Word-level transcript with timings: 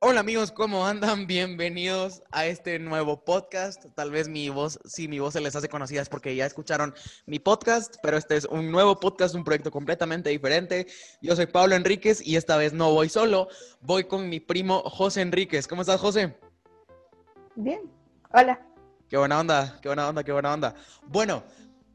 Hola 0.00 0.20
amigos, 0.20 0.52
¿cómo 0.52 0.86
andan? 0.86 1.26
Bienvenidos 1.26 2.22
a 2.30 2.46
este 2.46 2.78
nuevo 2.78 3.24
podcast. 3.24 3.84
Tal 3.96 4.12
vez 4.12 4.28
mi 4.28 4.48
voz, 4.48 4.78
si 4.84 5.08
mi 5.08 5.18
voz 5.18 5.32
se 5.32 5.40
les 5.40 5.56
hace 5.56 5.68
conocida 5.68 6.00
es 6.00 6.08
porque 6.08 6.36
ya 6.36 6.46
escucharon 6.46 6.94
mi 7.26 7.40
podcast, 7.40 7.96
pero 8.00 8.16
este 8.16 8.36
es 8.36 8.44
un 8.44 8.70
nuevo 8.70 9.00
podcast, 9.00 9.34
un 9.34 9.42
proyecto 9.42 9.72
completamente 9.72 10.30
diferente. 10.30 10.86
Yo 11.20 11.34
soy 11.34 11.46
Pablo 11.46 11.74
Enríquez 11.74 12.24
y 12.24 12.36
esta 12.36 12.56
vez 12.56 12.72
no 12.72 12.92
voy 12.92 13.08
solo, 13.08 13.48
voy 13.80 14.04
con 14.04 14.28
mi 14.28 14.38
primo 14.38 14.82
José 14.82 15.22
Enríquez. 15.22 15.66
¿Cómo 15.66 15.82
estás, 15.82 16.00
José? 16.00 16.38
Bien, 17.56 17.90
hola. 18.32 18.64
Qué 19.08 19.16
buena 19.16 19.40
onda, 19.40 19.80
qué 19.82 19.88
buena 19.88 20.08
onda, 20.08 20.22
qué 20.22 20.30
buena 20.30 20.54
onda. 20.54 20.74
Bueno, 21.08 21.42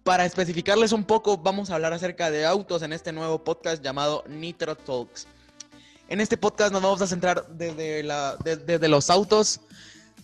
para 0.03 0.25
especificarles 0.25 0.91
un 0.91 1.05
poco, 1.05 1.37
vamos 1.37 1.69
a 1.69 1.75
hablar 1.75 1.93
acerca 1.93 2.29
de 2.29 2.45
autos 2.45 2.81
en 2.81 2.91
este 2.91 3.13
nuevo 3.13 3.45
podcast 3.45 3.81
llamado 3.81 4.25
Nitro 4.27 4.75
Talks. 4.75 5.25
En 6.07 6.21
este 6.21 6.37
podcast 6.37 6.71
nos 6.71 6.81
vamos 6.81 7.01
a 7.01 7.07
centrar 7.07 7.47
desde, 7.47 8.03
los 8.87 9.09
autos, 9.09 9.61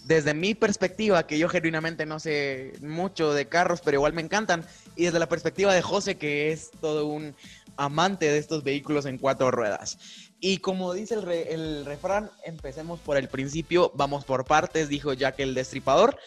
desde 0.04 0.34
mi 0.34 0.54
perspectiva, 0.54 1.26
que 1.26 1.40
yo 1.40 1.50
genuinamente 1.50 2.06
no 2.06 2.20
sé 2.20 2.74
mucho 2.82 3.34
de 3.34 3.48
carros, 3.48 3.82
pero 3.84 3.96
igual 3.96 4.14
me 4.14 4.22
encantan, 4.22 4.66
y 4.96 5.06
desde 5.06 5.20
la 5.20 5.30
perspectiva 5.30 5.74
de 5.74 5.82
José, 5.82 6.18
que 6.18 6.52
es 6.52 6.72
todo 6.82 7.08
un 7.08 7.34
amante 7.78 8.30
de 8.30 8.38
estos 8.38 8.64
vehículos 8.64 9.06
en 9.06 9.18
cuatro 9.18 9.52
ruedas. 9.52 9.98
Y 10.42 10.58
como 10.58 10.94
dice 10.94 11.16
el, 11.16 11.30
el 11.30 11.86
refrán, 11.86 12.30
empecemos 12.44 13.00
por 13.00 13.18
el 13.18 13.30
principio, 13.30 13.92
vamos 13.96 14.26
por 14.26 14.46
partes, 14.46 14.90
dijo 14.90 15.14
Jack 15.14 15.40
el 15.40 15.56
Destripador. 15.56 16.18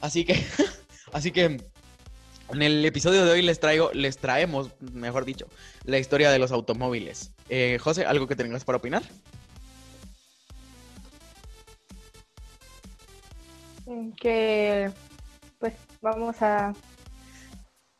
Así 0.00 0.24
que, 0.24 0.42
así 1.12 1.32
que 1.32 1.60
en 2.52 2.62
el 2.62 2.84
episodio 2.84 3.24
de 3.24 3.32
hoy 3.32 3.42
les 3.42 3.60
traigo, 3.60 3.90
les 3.92 4.18
traemos, 4.18 4.70
mejor 4.92 5.24
dicho, 5.24 5.46
la 5.84 5.98
historia 5.98 6.30
de 6.30 6.38
los 6.38 6.52
automóviles. 6.52 7.32
Eh, 7.48 7.78
José, 7.80 8.04
¿algo 8.04 8.26
que 8.26 8.36
tengas 8.36 8.64
para 8.64 8.78
opinar? 8.78 9.02
Que 14.16 14.90
pues 15.58 15.74
vamos 16.00 16.40
a 16.42 16.72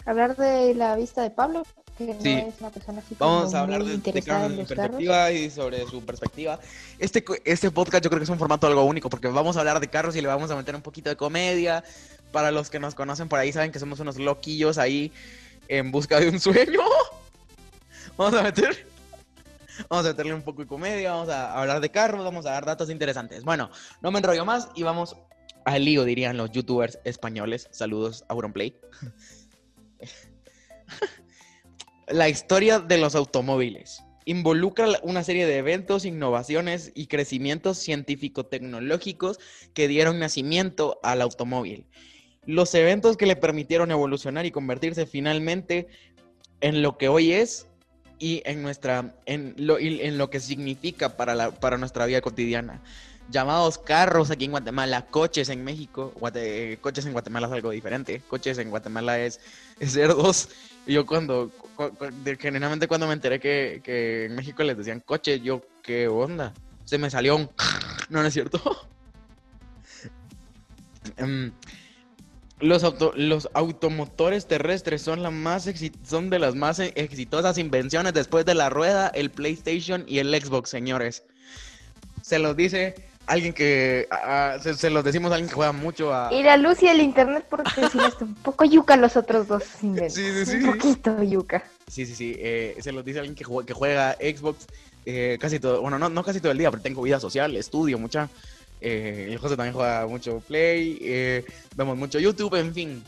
hablar 0.06 0.36
de 0.36 0.74
la 0.74 0.94
vista 0.96 1.22
de 1.22 1.30
Pablo, 1.30 1.64
que 2.06 2.14
no 2.14 2.48
es 2.48 2.60
una 2.60 2.70
persona 2.70 2.98
así 3.00 3.16
Vamos 3.18 3.54
a 3.54 3.60
hablar 3.60 3.84
de, 3.84 3.98
de 3.98 4.22
perspectiva 4.22 5.32
y 5.32 5.50
sobre 5.50 5.86
su 5.86 6.02
perspectiva. 6.02 6.58
Este, 6.98 7.24
este 7.44 7.70
podcast 7.70 8.04
yo 8.04 8.10
creo 8.10 8.20
que 8.20 8.24
es 8.24 8.30
un 8.30 8.38
formato 8.38 8.66
algo 8.66 8.84
único 8.84 9.10
porque 9.10 9.28
vamos 9.28 9.56
a 9.56 9.60
hablar 9.60 9.80
de 9.80 9.88
carros 9.88 10.16
y 10.16 10.20
le 10.20 10.28
vamos 10.28 10.50
a 10.50 10.56
meter 10.56 10.74
un 10.74 10.82
poquito 10.82 11.10
de 11.10 11.16
comedia, 11.16 11.84
para 12.32 12.50
los 12.50 12.70
que 12.70 12.78
nos 12.78 12.94
conocen 12.94 13.28
por 13.28 13.38
ahí, 13.38 13.52
saben 13.52 13.72
que 13.72 13.78
somos 13.78 14.00
unos 14.00 14.18
loquillos 14.18 14.78
ahí 14.78 15.12
en 15.68 15.90
busca 15.90 16.20
de 16.20 16.28
un 16.28 16.40
sueño. 16.40 16.80
Vamos 18.16 18.38
a 18.38 18.42
meter. 18.42 18.86
Vamos 19.88 20.04
a 20.04 20.10
meterle 20.10 20.34
un 20.34 20.42
poco 20.42 20.60
de 20.60 20.68
comedia, 20.68 21.12
vamos 21.12 21.30
a 21.30 21.58
hablar 21.58 21.80
de 21.80 21.90
carros, 21.90 22.22
vamos 22.22 22.44
a 22.44 22.50
dar 22.50 22.66
datos 22.66 22.90
interesantes. 22.90 23.44
Bueno, 23.44 23.70
no 24.02 24.10
me 24.10 24.18
enrollo 24.18 24.44
más 24.44 24.68
y 24.74 24.82
vamos 24.82 25.16
al 25.64 25.86
lío, 25.86 26.04
dirían 26.04 26.36
los 26.36 26.50
youtubers 26.50 26.98
españoles. 27.04 27.66
Saludos 27.70 28.24
a 28.28 28.34
Auronplay. 28.34 28.78
La 32.10 32.28
historia 32.28 32.80
de 32.80 32.98
los 32.98 33.14
automóviles 33.14 34.02
involucra 34.24 34.86
una 35.02 35.24
serie 35.24 35.46
de 35.46 35.56
eventos, 35.56 36.04
innovaciones 36.04 36.92
y 36.94 37.06
crecimientos 37.06 37.78
científico-tecnológicos 37.78 39.38
que 39.74 39.88
dieron 39.88 40.18
nacimiento 40.18 41.00
al 41.02 41.22
automóvil 41.22 41.86
los 42.46 42.74
eventos 42.74 43.16
que 43.16 43.26
le 43.26 43.36
permitieron 43.36 43.90
evolucionar 43.90 44.46
y 44.46 44.50
convertirse 44.50 45.06
finalmente 45.06 45.88
en 46.60 46.82
lo 46.82 46.98
que 46.98 47.08
hoy 47.08 47.32
es 47.32 47.66
y 48.18 48.42
en 48.44 48.62
nuestra 48.62 49.14
en 49.26 49.54
lo, 49.56 49.78
en 49.78 50.18
lo 50.18 50.30
que 50.30 50.40
significa 50.40 51.16
para, 51.16 51.34
la, 51.34 51.50
para 51.50 51.78
nuestra 51.78 52.06
vida 52.06 52.20
cotidiana. 52.20 52.82
Llamados 53.30 53.78
carros 53.78 54.30
aquí 54.32 54.46
en 54.46 54.50
Guatemala, 54.50 55.06
coches 55.06 55.48
en 55.50 55.62
México, 55.62 56.12
coches 56.80 57.06
en 57.06 57.12
Guatemala 57.12 57.46
es 57.46 57.52
algo 57.52 57.70
diferente, 57.70 58.20
coches 58.26 58.58
en 58.58 58.70
Guatemala 58.70 59.20
es, 59.20 59.38
es 59.78 59.92
cerdos. 59.92 60.48
Yo 60.86 61.06
cuando, 61.06 61.52
generalmente 62.38 62.88
cuando 62.88 63.06
me 63.06 63.14
enteré 63.14 63.40
que, 63.40 63.80
que 63.82 64.26
en 64.26 64.34
México 64.34 64.62
les 64.62 64.76
decían 64.76 65.00
coche, 65.00 65.40
yo, 65.40 65.62
¿qué 65.82 66.08
onda? 66.08 66.52
Se 66.84 66.98
me 66.98 67.10
salió 67.10 67.36
un... 67.36 67.50
No, 68.08 68.24
es 68.24 68.34
cierto. 68.34 68.60
Em, 71.16 71.50
los, 72.60 72.84
los 73.16 73.48
automotores 73.54 74.46
terrestres 74.46 75.00
son, 75.02 75.22
la 75.22 75.30
más 75.30 75.68
son 76.04 76.30
de 76.30 76.38
las 76.38 76.54
más 76.54 76.78
exitosas 76.78 77.56
invenciones 77.56 78.12
después 78.12 78.44
de 78.44 78.54
la 78.54 78.68
rueda, 78.68 79.08
el 79.08 79.30
PlayStation 79.30 80.04
y 80.06 80.18
el 80.18 80.34
Xbox, 80.34 80.68
señores. 80.68 81.24
Se 82.22 82.38
los 82.38 82.56
dice 82.56 83.09
alguien 83.26 83.52
que. 83.52 84.08
se, 84.60 84.90
los 84.90 85.04
decimos 85.04 85.30
a 85.30 85.34
alguien 85.34 85.48
que 85.48 85.54
juega 85.54 85.72
mucho 85.72 86.12
a. 86.14 86.32
Y 86.32 86.42
la 86.42 86.56
luz 86.56 86.82
y 86.82 86.88
el 86.88 87.00
internet, 87.00 87.46
porque 87.48 87.88
si 87.90 87.98
no 87.98 88.08
un 88.20 88.34
poco 88.36 88.64
yuca 88.64 88.96
los 88.96 89.16
otros 89.16 89.48
dos 89.48 89.64
inventos. 89.82 90.14
Sí, 90.14 90.32
sí, 90.32 90.46
sí. 90.46 90.56
Un 90.56 90.72
poquito 90.72 91.22
yuca. 91.22 91.64
Sí, 91.88 92.06
sí, 92.06 92.14
sí. 92.14 92.36
Eh, 92.38 92.76
se 92.80 92.92
los 92.92 93.04
dice 93.04 93.18
alguien 93.18 93.34
que 93.34 93.44
juega, 93.44 93.66
que 93.66 93.74
juega 93.74 94.12
Xbox 94.14 94.66
eh, 95.06 95.38
casi 95.40 95.58
todo. 95.58 95.80
Bueno, 95.80 95.98
no, 95.98 96.08
no 96.08 96.22
casi 96.22 96.40
todo 96.40 96.52
el 96.52 96.58
día, 96.58 96.70
pero 96.70 96.82
tengo 96.82 97.02
vida 97.02 97.20
social, 97.20 97.56
estudio 97.56 97.98
mucha. 97.98 98.28
Eh, 98.80 99.28
el 99.30 99.38
José 99.38 99.56
también 99.56 99.74
juega 99.74 100.06
mucho 100.06 100.40
Play, 100.40 100.98
eh, 101.02 101.44
vemos 101.76 101.96
mucho 101.96 102.18
YouTube, 102.18 102.54
en 102.54 102.74
fin. 102.74 103.04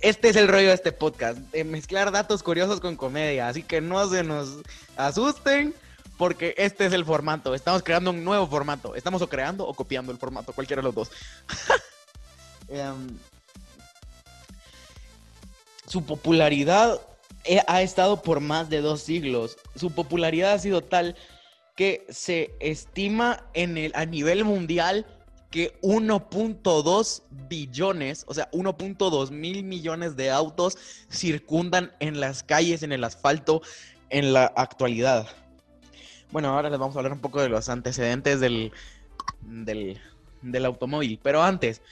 Este 0.00 0.30
es 0.30 0.36
el 0.36 0.48
rollo 0.48 0.68
de 0.68 0.74
este 0.74 0.92
podcast, 0.92 1.38
mezclar 1.66 2.10
datos 2.10 2.42
curiosos 2.42 2.80
con 2.80 2.96
comedia, 2.96 3.48
así 3.48 3.62
que 3.62 3.80
no 3.80 4.08
se 4.08 4.22
nos 4.22 4.58
asusten 4.96 5.74
porque 6.20 6.54
este 6.58 6.84
es 6.84 6.92
el 6.92 7.06
formato, 7.06 7.54
estamos 7.54 7.82
creando 7.82 8.10
un 8.10 8.22
nuevo 8.22 8.46
formato, 8.46 8.94
estamos 8.94 9.22
o 9.22 9.26
creando 9.26 9.66
o 9.66 9.72
copiando 9.72 10.12
el 10.12 10.18
formato, 10.18 10.52
cualquiera 10.52 10.82
de 10.82 10.84
los 10.84 10.94
dos. 10.94 11.10
Em, 12.68 13.16
su 15.86 16.04
popularidad 16.04 17.00
ha 17.66 17.82
estado 17.82 18.20
por 18.20 18.40
más 18.40 18.68
de 18.68 18.82
dos 18.82 19.00
siglos, 19.00 19.56
su 19.74 19.92
popularidad 19.92 20.52
ha 20.52 20.58
sido 20.58 20.82
tal 20.82 21.16
que 21.74 22.06
se 22.10 22.54
estima 22.60 23.42
en 23.54 23.78
el, 23.78 23.90
a 23.94 24.04
nivel 24.04 24.44
mundial 24.44 25.06
que 25.50 25.80
1.2 25.80 27.22
billones, 27.48 28.24
o 28.28 28.34
sea, 28.34 28.50
1.2 28.50 29.30
mil 29.30 29.64
millones 29.64 30.16
de 30.16 30.30
autos 30.30 30.76
circundan 31.10 31.92
en 31.98 32.20
las 32.20 32.42
calles, 32.42 32.82
en 32.82 32.92
el 32.92 33.04
asfalto, 33.04 33.62
en 34.10 34.34
la 34.34 34.52
actualidad. 34.54 35.26
Bueno, 36.32 36.48
ahora 36.48 36.70
les 36.70 36.78
vamos 36.78 36.94
a 36.94 36.98
hablar 36.98 37.12
un 37.12 37.20
poco 37.20 37.40
de 37.40 37.48
los 37.48 37.68
antecedentes 37.68 38.40
del, 38.40 38.72
del, 39.42 40.64
automóvil. 40.64 41.18
Pero 41.22 41.42
antes, 41.42 41.82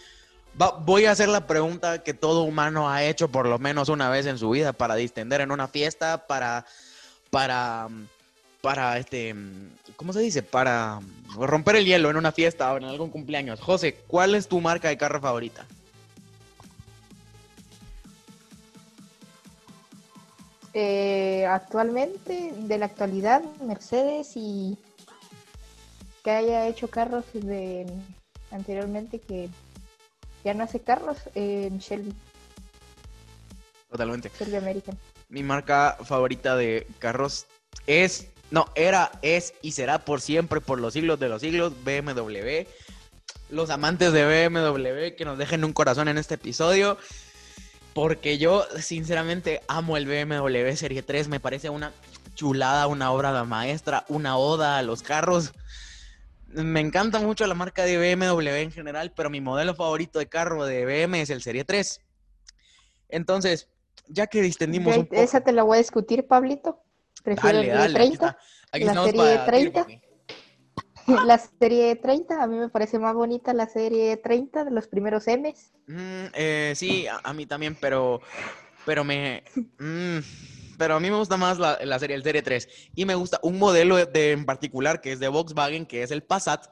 voy 0.81 1.06
a 1.06 1.12
hacer 1.12 1.28
la 1.28 1.47
pregunta 1.47 2.03
que 2.03 2.15
todo 2.15 2.43
humano 2.43 2.88
ha 2.88 3.04
hecho 3.04 3.28
por 3.28 3.47
lo 3.47 3.59
menos 3.59 3.88
una 3.88 4.10
vez 4.10 4.26
en 4.26 4.38
su 4.38 4.50
vida 4.50 4.72
para 4.72 4.94
distender 4.94 5.41
en 5.41 5.50
una 5.50 5.69
fiesta, 5.69 6.26
para, 6.26 6.66
para 7.31 7.88
para 8.60 8.99
este, 8.99 9.34
¿cómo 9.97 10.12
se 10.12 10.21
dice? 10.21 10.43
Para 10.43 11.00
romper 11.37 11.76
el 11.76 11.84
hielo 11.84 12.10
en 12.10 12.16
una 12.16 12.32
fiesta 12.32 12.72
o 12.72 12.76
en 12.76 12.84
algún 12.84 13.10
cumpleaños. 13.10 13.60
José, 13.60 13.94
¿cuál 14.06 14.34
es 14.34 14.49
tu 14.49 14.60
marca 14.60 14.88
de 14.88 14.99
carro 14.99 15.20
favorita? 15.20 15.66
Eh, 20.81 21.44
actualmente, 21.44 22.53
de 22.56 22.78
la 22.78 22.87
actualidad, 22.87 23.43
Mercedes 23.61 24.37
y 24.37 24.78
que 26.22 26.31
haya 26.31 26.69
hecho 26.69 26.87
carros 26.87 27.25
de 27.33 27.84
anteriormente 28.53 29.19
que 29.19 29.49
ya 30.44 30.55
no 30.55 30.62
hace 30.62 30.78
carros, 30.78 31.17
en 31.34 31.81
Shelby. 31.81 32.15
Totalmente. 33.91 34.31
Shelby 34.38 34.55
American. 34.55 34.97
Mi 35.28 35.43
marca 35.43 35.99
favorita 36.05 36.55
de 36.55 36.87
carros 37.00 37.49
es 37.88 38.28
no, 38.53 38.67
era, 38.77 39.11
es 39.21 39.55
y 39.62 39.72
será 39.72 40.05
por 40.05 40.21
siempre, 40.21 40.61
por 40.61 40.81
los 40.81 40.93
siglos 40.93 41.19
de 41.19 41.28
los 41.28 41.41
siglos, 41.41 41.73
BMW. 41.85 42.69
Los 43.50 43.70
amantes 43.70 44.12
de 44.12 44.49
BMW 44.49 45.17
que 45.17 45.25
nos 45.25 45.38
dejen 45.38 45.64
un 45.64 45.73
corazón 45.73 46.06
en 46.06 46.19
este 46.19 46.37
episodio. 46.37 46.99
Porque 47.99 48.39
yo, 48.39 48.65
sinceramente, 48.79 49.61
amo 49.67 49.97
el 49.97 50.06
BMW 50.06 50.73
Serie 50.77 51.03
3. 51.03 51.27
Me 51.27 51.41
parece 51.41 51.69
una 51.69 51.93
chulada, 52.37 52.87
una 52.87 53.11
obra 53.11 53.33
de 53.33 53.43
maestra, 53.43 54.05
una 54.06 54.39
oda 54.39 54.79
a 54.79 54.83
los 54.83 55.03
carros. 55.03 55.53
Me 56.47 56.79
encanta 56.79 57.19
mucho 57.19 57.45
la 57.49 57.55
marca 57.55 57.83
de 57.83 57.99
BMW 57.99 58.50
en 58.50 58.71
general, 58.71 59.12
pero 59.17 59.31
mi 59.31 59.41
modelo 59.41 59.75
favorito 59.75 60.21
de 60.21 60.29
carro 60.29 60.65
de 60.65 60.85
BMW 60.85 61.17
es 61.17 61.31
el 61.31 61.43
Serie 61.43 61.65
3. 61.65 62.00
Entonces, 63.09 63.69
ya 64.06 64.29
que 64.29 64.43
distendimos 64.43 64.97
un 64.97 65.06
poco... 65.06 65.21
Esa 65.21 65.41
te 65.41 65.50
la 65.50 65.65
voy 65.65 65.79
a 65.79 65.79
discutir, 65.79 66.25
Pablito. 66.25 66.81
Prefiero 67.25 67.59
el 67.59 67.95
30. 67.95 68.39
la 68.75 69.05
serie 69.06 69.39
30. 69.45 69.87
La 71.08 71.38
serie 71.38 71.96
30, 71.96 72.43
a 72.43 72.46
mí 72.46 72.58
me 72.58 72.69
parece 72.69 72.99
más 72.99 73.14
bonita 73.14 73.55
la 73.55 73.66
serie 73.66 74.16
30 74.19 74.64
de 74.64 74.70
los 74.70 74.88
primeros 74.88 75.26
M's. 75.26 75.72
Mm, 75.87 76.26
eh, 76.34 76.72
sí, 76.76 77.06
a, 77.06 77.32
mí 77.32 77.46
también, 77.46 77.76
pero, 77.81 78.20
pero 78.84 79.05
me... 79.05 79.43
Mm, 79.78 80.19
pero 80.76 80.96
a 80.96 81.00
mí 81.00 81.10
me 81.10 81.16
gusta 81.16 81.37
más 81.37 81.58
la, 81.58 81.78
la 81.82 81.99
serie, 81.99 82.14
el 82.14 82.22
Serie 82.22 82.43
3. 82.43 82.69
Y 82.94 83.05
me 83.05 83.14
gusta 83.14 83.40
un 83.43 83.58
modelo 83.58 83.96
de, 83.96 84.32
en 84.32 84.44
particular 84.44 85.00
que 85.00 85.12
es 85.12 85.19
de 85.19 85.28
Volkswagen, 85.28 85.87
que 85.87 86.02
es 86.02 86.10
el 86.10 86.22
Passat. 86.22 86.66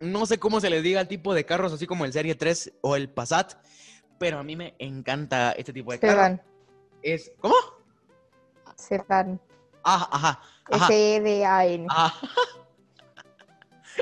No 0.00 0.26
sé 0.26 0.38
cómo 0.38 0.60
se 0.60 0.70
les 0.70 0.82
diga 0.82 1.00
al 1.00 1.06
tipo 1.06 1.34
de 1.34 1.44
carros, 1.44 1.72
así 1.72 1.86
como 1.86 2.04
el 2.04 2.12
Serie 2.12 2.34
3 2.34 2.72
o 2.80 2.96
el 2.96 3.10
Passat, 3.10 3.54
pero 4.18 4.38
a 4.38 4.42
mí 4.42 4.56
me 4.56 4.74
encanta 4.78 5.52
este 5.52 5.72
tipo 5.72 5.92
de 5.92 6.00
carros. 6.00 6.40
Es, 7.02 7.30
¿Cómo? 7.38 7.54
Sedán. 8.76 9.40
Ah, 9.84 10.08
ajá. 10.10 10.40
ajá. 10.70 10.86
S-E-D-A-N. 10.86 11.86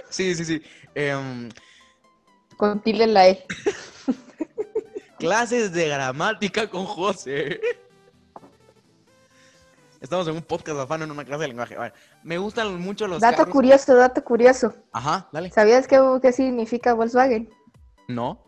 Sí, 0.08 0.34
sí, 0.34 0.44
sí. 0.44 0.62
Em, 0.94 1.48
Con 2.56 2.80
tilde 2.80 3.04
en 3.04 3.14
la 3.14 3.28
E. 3.28 3.44
clases 5.18 5.72
de 5.72 5.88
gramática 5.88 6.68
con 6.68 6.84
José. 6.84 7.60
Estamos 10.00 10.26
en 10.26 10.34
un 10.34 10.42
podcast 10.42 10.80
afano 10.80 11.04
en 11.04 11.12
una 11.12 11.24
clase 11.24 11.42
de 11.42 11.48
lenguaje. 11.48 11.76
Me 12.24 12.36
gustan 12.38 12.80
mucho 12.80 13.06
los 13.06 13.20
Dato 13.20 13.36
carros. 13.38 13.52
curioso, 13.52 13.94
dato 13.94 14.24
curioso. 14.24 14.74
Ajá, 14.92 15.28
dale. 15.32 15.50
¿Sabías 15.50 15.86
qué, 15.86 16.00
qué 16.20 16.32
significa 16.32 16.92
Volkswagen? 16.94 17.48
No. 18.08 18.44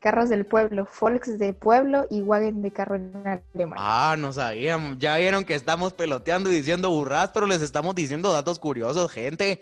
Carros 0.00 0.28
del 0.30 0.46
pueblo, 0.46 0.88
Volks 1.00 1.38
de 1.38 1.52
pueblo 1.52 2.06
y 2.08 2.22
Wagen 2.22 2.62
de 2.62 2.70
carro 2.72 2.94
en 2.94 3.12
alemán. 3.26 3.78
Ah, 3.78 4.14
no 4.18 4.32
sabíamos. 4.32 4.96
Ya 4.98 5.16
vieron 5.18 5.44
que 5.44 5.54
estamos 5.54 5.92
peloteando 5.92 6.50
y 6.50 6.54
diciendo 6.54 6.88
burras, 6.90 7.30
pero 7.34 7.46
les 7.46 7.60
estamos 7.60 7.94
diciendo 7.94 8.32
datos 8.32 8.58
curiosos, 8.58 9.10
gente. 9.10 9.60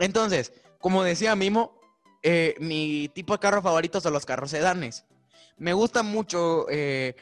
Entonces, 0.00 0.52
como 0.80 1.04
decía 1.04 1.36
Mimo, 1.36 1.78
eh, 2.22 2.54
mi 2.58 3.08
tipo 3.14 3.32
de 3.34 3.38
carro 3.38 3.62
favorito 3.62 4.00
son 4.00 4.12
los 4.12 4.26
carros 4.26 4.50
sedanes. 4.50 5.04
Me 5.58 5.72
gusta 5.72 6.02
mucho. 6.02 6.66
eh, 6.70 7.14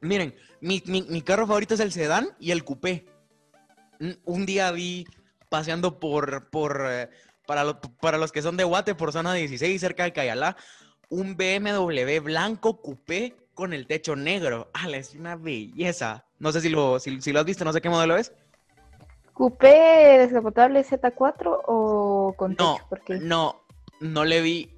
miren, 0.00 0.34
mi, 0.60 0.82
mi- 0.86 1.02
mi 1.02 1.22
carro 1.22 1.46
favorito 1.46 1.74
es 1.74 1.80
el 1.80 1.90
sedán 1.92 2.28
y 2.38 2.50
el 2.52 2.64
coupé. 2.64 3.06
Un- 4.26 4.46
día 4.46 4.70
vi 4.70 5.06
paseando 5.48 5.98
por. 5.98 6.50
por 6.50 6.86
eh, 6.88 7.08
para, 7.46 7.78
para 8.00 8.18
los 8.18 8.32
que 8.32 8.42
son 8.42 8.56
de 8.56 8.64
Guate, 8.64 8.94
por 8.94 9.12
zona 9.12 9.34
16, 9.34 9.78
cerca 9.80 10.04
de 10.04 10.12
Cayalá, 10.12 10.56
un 11.10 11.36
BMW 11.36 12.20
blanco 12.20 12.80
coupé 12.80 13.36
con 13.54 13.72
el 13.72 13.86
techo 13.86 14.16
negro. 14.16 14.70
¡Hala! 14.74 14.96
Es 14.96 15.14
una 15.14 15.36
belleza. 15.36 16.24
No 16.38 16.52
sé 16.52 16.60
si 16.62 16.68
lo, 16.70 16.98
si, 17.00 17.20
si 17.20 17.32
lo 17.32 17.40
has 17.40 17.46
visto, 17.46 17.64
no 17.64 17.72
sé 17.72 17.80
qué 17.80 17.88
modelo 17.90 18.16
es. 18.16 18.32
¿Coupé 19.34 20.18
descapotable 20.18 20.84
Z4 20.84 21.60
o 21.66 22.34
con 22.36 22.54
No, 22.56 22.74
techo? 22.74 22.86
Porque 22.88 23.18
no, 23.18 23.60
no 24.00 24.24
le 24.24 24.40
vi. 24.40 24.70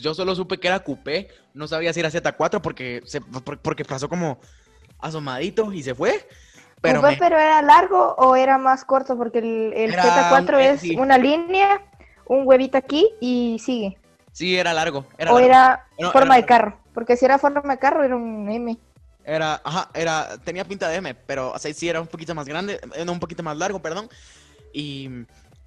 Yo, 0.00 0.14
solo 0.14 0.34
supe 0.36 0.58
que 0.58 0.68
era 0.68 0.84
coupé. 0.84 1.28
No 1.52 1.66
sabía 1.66 1.92
si 1.92 1.98
era 2.00 2.10
Z4 2.10 2.60
porque, 2.62 3.02
se, 3.04 3.20
por- 3.20 3.58
porque 3.58 3.84
pasó 3.84 4.08
como 4.08 4.38
asomadito 5.00 5.72
y 5.72 5.82
se 5.82 5.94
fue. 5.96 6.26
Pero 6.80 7.00
¿Coupé 7.00 7.14
me- 7.14 7.18
pero 7.18 7.38
era 7.38 7.60
largo 7.60 8.14
o 8.18 8.36
era 8.36 8.56
más 8.56 8.84
corto? 8.84 9.16
Porque 9.16 9.40
el, 9.40 9.72
el 9.74 9.92
Era, 9.92 10.30
Z4 10.30 10.58
eh, 10.60 10.70
es 10.70 10.80
sí. 10.80 10.96
una 10.96 11.18
línea, 11.18 11.82
un 12.26 12.46
huevito 12.46 12.78
aquí 12.78 13.10
y 13.20 13.58
sigue. 13.58 13.98
sí, 14.30 14.56
era 14.56 14.72
largo. 14.72 15.06
Era, 15.18 15.32
o 15.32 15.40
largo. 15.40 15.46
era 15.48 15.86
No, 15.98 16.12
forma 16.12 16.34
era 16.36 16.42
de 16.42 16.46
carro. 16.46 16.78
Porque 16.94 17.16
si 17.16 17.24
era 17.24 17.38
forma 17.38 17.62
de 17.62 17.78
carro 17.80 18.04
era 18.04 18.14
un 18.14 18.48
M. 18.48 18.78
Era, 19.28 19.60
ajá, 19.62 19.90
era, 19.92 20.38
tenía 20.42 20.64
pinta 20.64 20.88
de 20.88 20.96
M, 20.96 21.14
pero 21.14 21.52
o 21.52 21.58
sea, 21.58 21.72
sí 21.74 21.86
era 21.86 22.00
un 22.00 22.06
poquito 22.06 22.34
más 22.34 22.46
grande, 22.46 22.80
era 22.96 23.12
un 23.12 23.20
poquito 23.20 23.42
más 23.42 23.56
largo, 23.58 23.78
perdón. 23.82 24.08
Y, 24.72 25.10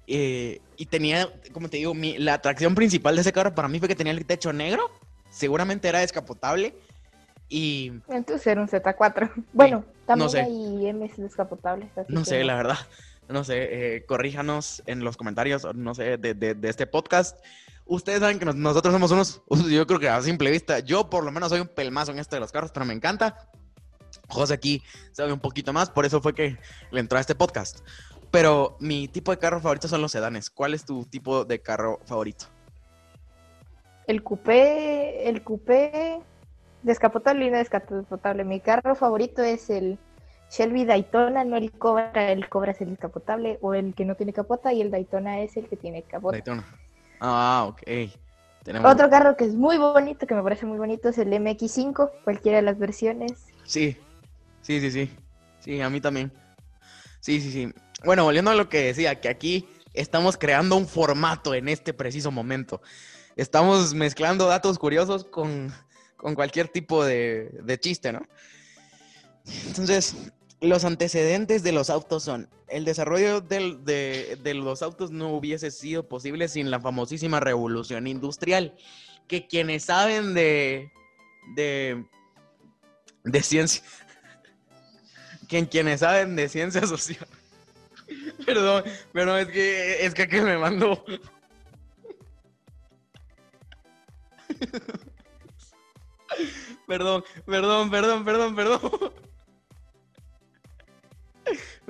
eh, 0.08 0.60
y 0.76 0.86
tenía, 0.86 1.28
como 1.52 1.68
te 1.68 1.76
digo, 1.76 1.94
mi- 1.94 2.18
la 2.18 2.34
atracción 2.34 2.74
principal 2.74 3.14
de 3.14 3.20
ese 3.20 3.32
carro 3.32 3.54
para 3.54 3.68
mí 3.68 3.78
fue 3.78 3.86
que 3.86 3.94
tenía 3.94 4.12
el 4.12 4.26
techo 4.26 4.52
negro, 4.52 4.90
seguramente 5.30 5.88
era 5.88 6.00
descapotable. 6.00 6.74
Y 7.48 7.92
Entonces 8.08 8.46
era 8.48 8.60
un 8.60 8.68
Z4. 8.68 9.30
Bueno, 9.52 9.84
también 10.06 10.30
sé. 10.30 10.40
hay 10.40 10.92
M's 10.92 11.16
descapotables. 11.18 11.88
así 11.96 12.12
no 12.12 12.22
que 12.22 12.30
sé, 12.30 12.42
la 12.44 12.56
verdad, 12.56 12.78
no 13.28 13.44
sé, 13.44 13.96
eh, 13.96 14.04
corríjanos 14.06 14.82
en 14.86 15.04
los 15.04 15.16
comentarios, 15.16 15.66
no 15.74 15.94
sé, 15.94 16.16
de, 16.16 16.34
de- 16.34 16.54
de 16.54 16.68
este 16.68 16.86
podcast. 16.88 17.38
Ustedes 17.86 18.20
saben 18.20 18.38
que 18.38 18.44
nos- 18.44 18.54
nosotros 18.56 18.92
somos 18.92 19.10
unos, 19.48 19.68
yo 19.68 19.86
creo 19.86 19.98
que 20.00 20.08
a 20.08 20.20
simple 20.22 20.50
vista, 20.50 20.78
yo 20.80 21.10
por 21.10 21.24
lo 21.24 21.32
menos 21.32 21.48
soy 21.50 21.60
un 21.60 21.68
pelmazo 21.68 22.12
en 22.12 22.18
esto 22.18 22.36
de 22.36 22.40
los 22.40 22.52
carros, 22.52 22.70
pero 22.72 22.86
me 22.86 22.94
encanta. 22.94 23.48
José 24.28 24.54
aquí 24.54 24.82
sabe 25.12 25.32
un 25.32 25.40
poquito 25.40 25.72
más, 25.72 25.90
por 25.90 26.04
eso 26.06 26.20
fue 26.20 26.34
que 26.34 26.58
le 26.90 27.00
entró 27.00 27.18
a 27.18 27.20
este 27.20 27.34
podcast. 27.34 27.80
Pero 28.30 28.76
mi 28.80 29.08
tipo 29.08 29.30
de 29.30 29.38
carro 29.38 29.60
favorito 29.60 29.88
son 29.88 30.00
los 30.00 30.12
sedanes. 30.12 30.48
¿Cuál 30.48 30.72
es 30.74 30.84
tu 30.86 31.04
tipo 31.04 31.44
de 31.44 31.60
carro 31.60 32.00
favorito? 32.06 32.46
El 34.06 34.22
coupé, 34.22 35.28
el 35.28 35.42
coupé 35.42 36.18
descapotable 36.82 37.46
y 37.46 37.50
no 37.50 37.58
descapotable. 37.58 38.44
Mi 38.44 38.60
carro 38.60 38.94
favorito 38.94 39.42
es 39.42 39.68
el 39.70 39.98
Shelby 40.50 40.84
Daytona, 40.86 41.44
no 41.44 41.56
el 41.56 41.72
Cobra. 41.72 42.32
El 42.32 42.48
Cobra 42.48 42.72
es 42.72 42.80
el 42.80 42.90
descapotable 42.90 43.58
o 43.60 43.74
el 43.74 43.94
que 43.94 44.04
no 44.06 44.14
tiene 44.14 44.32
capota 44.32 44.72
y 44.72 44.80
el 44.80 44.90
Daytona 44.90 45.40
es 45.40 45.56
el 45.58 45.68
que 45.68 45.76
tiene 45.76 46.02
capota. 46.02 46.32
Daytona. 46.32 46.66
Ah, 47.24 47.66
ok. 47.68 48.10
Tenemos... 48.64 48.92
Otro 48.92 49.08
carro 49.08 49.36
que 49.36 49.44
es 49.44 49.54
muy 49.54 49.78
bonito, 49.78 50.26
que 50.26 50.34
me 50.34 50.42
parece 50.42 50.66
muy 50.66 50.76
bonito, 50.76 51.08
es 51.08 51.18
el 51.18 51.28
MX5, 51.28 52.10
cualquiera 52.24 52.58
de 52.58 52.62
las 52.62 52.78
versiones. 52.78 53.46
Sí, 53.64 53.96
sí, 54.60 54.80
sí, 54.80 54.90
sí. 54.90 55.10
Sí, 55.60 55.80
a 55.80 55.88
mí 55.88 56.00
también. 56.00 56.32
Sí, 57.20 57.40
sí, 57.40 57.52
sí. 57.52 57.72
Bueno, 58.04 58.24
volviendo 58.24 58.50
a 58.50 58.56
lo 58.56 58.68
que 58.68 58.82
decía, 58.82 59.20
que 59.20 59.28
aquí 59.28 59.68
estamos 59.94 60.36
creando 60.36 60.76
un 60.76 60.88
formato 60.88 61.54
en 61.54 61.68
este 61.68 61.94
preciso 61.94 62.32
momento. 62.32 62.82
Estamos 63.36 63.94
mezclando 63.94 64.48
datos 64.48 64.76
curiosos 64.76 65.24
con, 65.24 65.72
con 66.16 66.34
cualquier 66.34 66.66
tipo 66.66 67.04
de, 67.04 67.50
de 67.62 67.78
chiste, 67.78 68.12
¿no? 68.12 68.22
Entonces, 69.68 70.16
los 70.62 70.84
antecedentes 70.84 71.62
de 71.62 71.72
los 71.72 71.90
autos 71.90 72.22
son, 72.22 72.48
el 72.68 72.84
desarrollo 72.84 73.40
de, 73.40 74.38
de 74.40 74.54
los 74.54 74.82
autos 74.82 75.10
no 75.10 75.30
hubiese 75.30 75.70
sido 75.70 76.08
posible 76.08 76.48
sin 76.48 76.70
la 76.70 76.80
famosísima 76.80 77.40
revolución 77.40 78.06
industrial, 78.06 78.74
que 79.26 79.46
quienes 79.46 79.84
saben 79.84 80.34
de, 80.34 80.92
de, 81.56 82.04
de 83.24 83.42
ciencia, 83.42 83.82
que 85.48 85.68
quienes 85.68 86.00
saben 86.00 86.36
de 86.36 86.48
ciencia 86.48 86.86
social, 86.86 87.26
perdón, 88.46 88.84
pero 89.12 89.36
es 89.36 89.48
que, 89.48 90.06
es 90.06 90.14
que 90.14 90.22
aquí 90.22 90.40
me 90.40 90.58
mandó... 90.58 91.04
Perdón, 96.86 97.24
perdón, 97.46 97.90
perdón, 97.90 98.24
perdón, 98.24 98.56
perdón. 98.56 99.12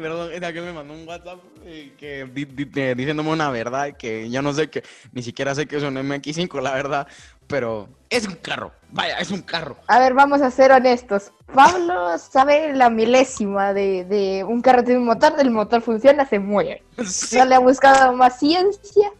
Perdón, 0.03 0.31
es 0.33 0.41
que 0.53 0.61
me 0.61 0.73
mandó 0.73 0.93
un 0.95 1.07
WhatsApp 1.09 1.39
eh, 1.65 1.95
que 1.97 2.25
di- 2.25 2.45
di- 2.45 2.81
eh, 2.81 2.95
diciéndome 2.97 3.31
una 3.31 3.51
verdad 3.51 3.97
que 3.97 4.29
yo 4.29 4.43
no 4.43 4.53
sé 4.53 4.69
que 4.69 4.83
ni 5.13 5.23
siquiera 5.23 5.55
sé 5.55 5.67
que 5.67 5.77
es 5.77 5.83
un 5.83 5.95
MX5, 5.95 6.61
la 6.61 6.75
verdad, 6.75 7.07
pero 7.47 7.89
es 8.11 8.27
un 8.27 8.35
carro. 8.35 8.73
Vaya, 8.91 9.19
es 9.19 9.31
un 9.31 9.41
carro. 9.43 9.77
A 9.87 9.99
ver, 9.99 10.13
vamos 10.13 10.43
a 10.43 10.51
ser 10.51 10.73
honestos. 10.73 11.33
Pablo 11.55 12.19
sabe 12.19 12.75
la 12.75 12.91
milésima 12.91 13.73
de, 13.73 14.05
de 14.05 14.45
un 14.45 14.61
carro 14.61 14.83
tiene 14.85 14.99
un 15.01 15.07
motor, 15.07 15.35
el 15.39 15.51
motor 15.51 15.81
funciona, 15.81 16.27
se 16.27 16.39
mueve. 16.39 16.83
Sí. 17.07 17.39
No 17.39 17.45
le 17.47 17.55
ha 17.55 17.59
buscado 17.61 18.13
más 18.13 18.39
ciencia. 18.39 19.11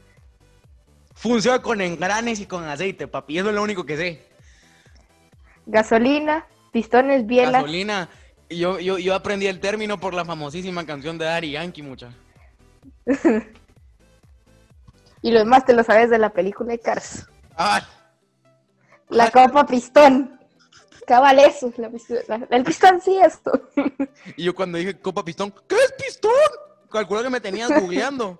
Funciona 1.15 1.63
con 1.63 1.81
engranes 1.81 2.41
y 2.41 2.47
con 2.47 2.65
aceite, 2.65 3.07
papi. 3.07 3.39
Eso 3.39 3.49
es 3.51 3.55
lo 3.55 3.63
único 3.63 3.87
que 3.87 3.97
sé. 3.97 4.27
Gasolina, 5.67 6.47
pistones, 6.73 7.27
bielas. 7.27 7.53
Gasolina. 7.63 8.09
Yo, 8.57 8.79
yo, 8.79 8.99
yo 8.99 9.15
aprendí 9.15 9.47
el 9.47 9.61
término 9.61 9.99
por 9.99 10.15
la 10.15 10.25
famosísima 10.25 10.85
canción 10.87 11.19
de 11.19 11.25
Daddy 11.27 11.53
Yankee, 11.53 11.83
mucha. 11.83 12.13
Y 15.25 15.31
lo 15.31 15.39
demás 15.39 15.65
te 15.65 15.73
lo 15.73 15.85
sabes 15.85 16.11
de 16.11 16.19
la 16.19 16.31
película 16.31 16.73
de 16.73 16.81
Cars. 16.81 17.27
¡Ay! 17.57 17.83
La 19.09 19.31
copa 19.31 19.65
pistón. 19.67 20.37
Cabal, 21.07 21.39
eso. 21.39 21.69
es 21.69 21.79
la 21.79 21.89
pistón- 21.91 22.25
la- 22.27 22.47
el 22.51 22.65
pistón 22.65 23.01
sí, 23.01 23.17
esto. 23.23 23.53
Y 24.37 24.45
yo 24.45 24.55
cuando 24.55 24.79
dije 24.79 24.99
copa 25.01 25.25
pistón, 25.25 25.53
¿qué 25.69 25.77
es 25.77 25.93
pistón? 25.93 26.33
Calculo 26.91 27.23
que 27.23 27.31
me 27.31 27.41
tenías 27.41 27.71
googleando. 27.81 28.39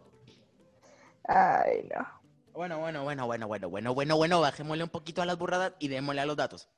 Ay, 1.29 1.89
no. 1.95 2.05
Bueno, 2.53 2.79
bueno, 2.81 3.05
bueno, 3.05 3.27
bueno, 3.27 3.47
bueno, 3.47 3.69
bueno, 3.71 3.95
bueno, 3.95 4.17
bueno, 4.17 4.41
bajémosle 4.41 4.85
un 4.85 4.91
poquito 4.91 5.23
a 5.23 5.27
las 5.27 5.39
burradas 5.39 5.75
y 5.79 5.87
démosle 5.89 6.21
a 6.21 6.27
los 6.27 6.37
datos. 6.37 6.69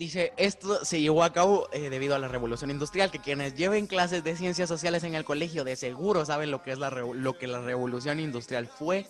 Dice, 0.00 0.32
esto 0.38 0.82
se 0.82 0.98
llevó 0.98 1.24
a 1.24 1.32
cabo 1.34 1.68
eh, 1.74 1.90
debido 1.90 2.14
a 2.14 2.18
la 2.18 2.26
revolución 2.26 2.70
industrial, 2.70 3.10
que 3.10 3.18
quienes 3.18 3.54
lleven 3.54 3.86
clases 3.86 4.24
de 4.24 4.34
ciencias 4.34 4.66
sociales 4.66 5.04
en 5.04 5.14
el 5.14 5.26
colegio 5.26 5.62
de 5.62 5.76
seguro 5.76 6.24
saben 6.24 6.50
lo 6.50 6.62
que 6.62 6.72
es 6.72 6.78
la, 6.78 6.88
lo 6.88 7.36
que 7.36 7.46
la 7.46 7.60
revolución 7.60 8.18
industrial 8.18 8.66
fue. 8.66 9.04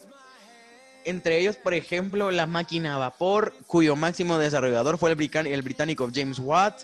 Entre 1.05 1.39
ellos, 1.39 1.55
por 1.55 1.75
ejemplo, 1.75 2.33
la 2.33 2.49
máquina 2.49 2.97
a 2.97 2.99
vapor, 2.99 3.55
cuyo 3.69 3.95
máximo 3.95 4.37
desarrollador 4.37 4.99
fue 4.99 5.13
el 5.13 5.63
británico 5.63 6.11
James 6.13 6.41
Watt. 6.41 6.83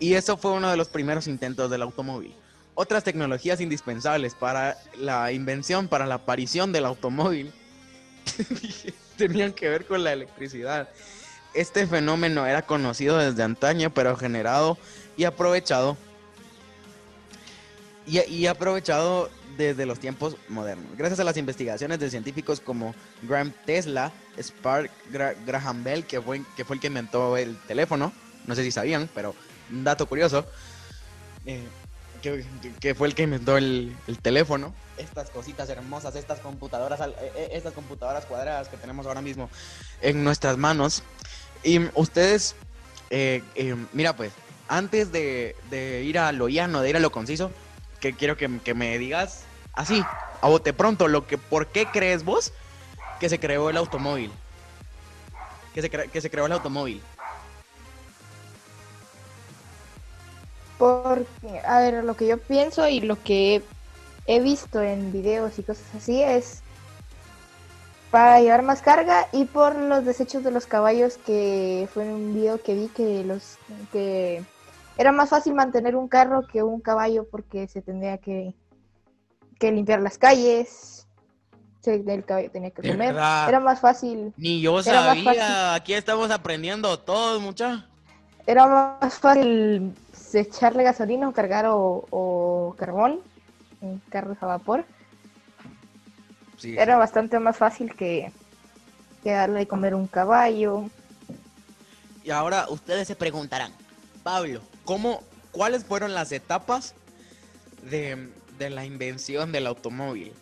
Y 0.00 0.14
eso 0.14 0.36
fue 0.36 0.50
uno 0.50 0.68
de 0.68 0.76
los 0.76 0.88
primeros 0.88 1.28
intentos 1.28 1.70
del 1.70 1.82
automóvil. 1.82 2.34
Otras 2.74 3.04
tecnologías 3.04 3.60
indispensables 3.60 4.34
para 4.34 4.76
la 4.98 5.30
invención, 5.30 5.86
para 5.86 6.04
la 6.04 6.16
aparición 6.16 6.72
del 6.72 6.86
automóvil, 6.86 7.52
tenían 9.16 9.52
que 9.52 9.68
ver 9.68 9.86
con 9.86 10.02
la 10.02 10.12
electricidad. 10.12 10.88
Este 11.56 11.86
fenómeno 11.86 12.46
era 12.46 12.62
conocido 12.62 13.18
desde 13.18 13.42
antaño, 13.42 13.90
pero 13.90 14.16
generado 14.16 14.78
y 15.16 15.24
aprovechado 15.24 15.96
y, 18.06 18.46
aprovechado 18.46 19.30
desde 19.56 19.84
los 19.84 19.98
tiempos 19.98 20.36
modernos. 20.48 20.96
Gracias 20.96 21.18
a 21.18 21.24
las 21.24 21.36
investigaciones 21.36 21.98
de 21.98 22.10
científicos 22.10 22.60
como 22.60 22.94
Graham 23.22 23.52
Tesla, 23.64 24.12
Spark 24.40 24.90
Gra- 25.10 25.34
Graham 25.44 25.82
Bell, 25.82 26.04
que 26.06 26.20
fue, 26.20 26.36
el 26.36 26.80
que 26.80 26.86
inventó 26.86 27.36
el 27.36 27.56
teléfono, 27.66 28.12
no 28.46 28.54
sé 28.54 28.62
si 28.62 28.70
sabían, 28.70 29.08
pero 29.14 29.34
un 29.72 29.82
dato 29.82 30.06
curioso, 30.06 30.46
eh, 31.46 31.64
que, 32.80 32.94
fue 32.94 33.08
el 33.08 33.14
que 33.14 33.22
inventó 33.24 33.56
el, 33.56 33.96
el 34.06 34.18
teléfono. 34.18 34.72
Estas 34.98 35.30
cositas 35.30 35.68
hermosas, 35.68 36.14
estas 36.16 36.40
computadoras, 36.40 37.00
eh, 37.00 37.32
eh, 37.34 37.48
estas 37.52 37.72
computadoras 37.72 38.24
cuadradas 38.24 38.68
que 38.68 38.76
tenemos 38.76 39.06
ahora 39.06 39.20
mismo 39.20 39.50
en 40.00 40.22
nuestras 40.22 40.56
manos. 40.56 41.02
Y 41.62 41.80
ustedes, 41.94 42.54
eh, 43.10 43.42
eh, 43.54 43.76
mira 43.92 44.16
pues, 44.16 44.32
antes 44.68 45.12
de, 45.12 45.54
ir 46.04 46.18
a 46.18 46.32
lo 46.32 46.48
llano, 46.48 46.82
de 46.82 46.90
ir 46.90 46.96
a 46.96 47.00
lo 47.00 47.10
conciso, 47.10 47.50
que 48.00 48.14
quiero 48.14 48.36
que, 48.36 48.74
me 48.74 48.98
digas 48.98 49.44
así, 49.74 50.04
a 50.40 50.48
bote 50.48 50.72
pronto, 50.72 51.08
lo 51.08 51.26
que, 51.26 51.38
¿por 51.38 51.68
qué 51.68 51.86
crees 51.86 52.24
vos 52.24 52.52
que 53.18 53.28
se 53.28 53.40
creó 53.40 53.70
el 53.70 53.76
automóvil? 53.76 54.30
Que 55.74 55.82
se, 55.82 55.90
que 55.90 56.20
se 56.20 56.30
creó 56.30 56.46
el 56.46 56.52
automóvil. 56.52 57.00
Porque, 60.78 61.60
a 61.66 61.80
ver, 61.80 62.04
lo 62.04 62.16
que 62.16 62.26
yo 62.26 62.38
pienso 62.38 62.86
y 62.88 63.00
lo 63.00 63.22
que 63.22 63.62
he 64.26 64.40
visto 64.40 64.82
en 64.82 65.12
videos 65.12 65.58
y 65.58 65.62
cosas 65.62 65.86
así 65.94 66.22
es 66.22 66.62
para 68.10 68.40
llevar 68.40 68.62
más 68.62 68.82
carga 68.82 69.26
y 69.32 69.44
por 69.44 69.76
los 69.76 70.04
desechos 70.04 70.44
de 70.44 70.50
los 70.50 70.66
caballos 70.66 71.18
que 71.18 71.88
fue 71.92 72.04
en 72.04 72.12
un 72.12 72.34
video 72.34 72.62
que 72.62 72.74
vi 72.74 72.88
que 72.88 73.24
los 73.24 73.58
que 73.92 74.42
era 74.96 75.12
más 75.12 75.30
fácil 75.30 75.54
mantener 75.54 75.96
un 75.96 76.08
carro 76.08 76.46
que 76.46 76.62
un 76.62 76.80
caballo 76.80 77.26
porque 77.30 77.68
se 77.68 77.82
tendría 77.82 78.18
que, 78.18 78.54
que 79.58 79.72
limpiar 79.72 80.00
las 80.00 80.18
calles, 80.18 81.06
el 81.84 82.24
caballo 82.24 82.50
tenía 82.50 82.70
que 82.70 82.82
comer, 82.82 83.14
verdad. 83.14 83.48
era 83.48 83.60
más 83.60 83.80
fácil 83.80 84.32
Ni 84.36 84.60
yo 84.60 84.82
sabía, 84.82 85.74
aquí 85.74 85.94
estamos 85.94 86.30
aprendiendo 86.30 86.98
todos, 86.98 87.40
mucha. 87.40 87.86
Era 88.46 88.98
más 89.00 89.14
fácil 89.18 89.94
echarle 90.32 90.82
gasolina 90.82 91.28
o 91.28 91.32
cargar 91.32 91.66
o, 91.66 92.04
o 92.10 92.74
carbón 92.78 93.20
en 93.80 94.00
carros 94.08 94.36
a 94.40 94.46
vapor. 94.46 94.84
Sí, 96.58 96.76
Era 96.78 96.96
bastante 96.96 97.38
más 97.38 97.56
fácil 97.56 97.94
que, 97.94 98.30
que 99.22 99.30
darle 99.32 99.60
de 99.60 99.66
comer 99.66 99.94
un 99.94 100.06
caballo. 100.06 100.84
Y 102.24 102.30
ahora 102.30 102.66
ustedes 102.68 103.06
se 103.06 103.14
preguntarán, 103.16 103.72
Pablo, 104.22 104.60
¿cómo, 104.84 105.22
¿cuáles 105.52 105.84
fueron 105.84 106.14
las 106.14 106.32
etapas 106.32 106.94
de, 107.90 108.32
de 108.58 108.70
la 108.70 108.84
invención 108.84 109.52
del 109.52 109.66
automóvil? 109.66 110.32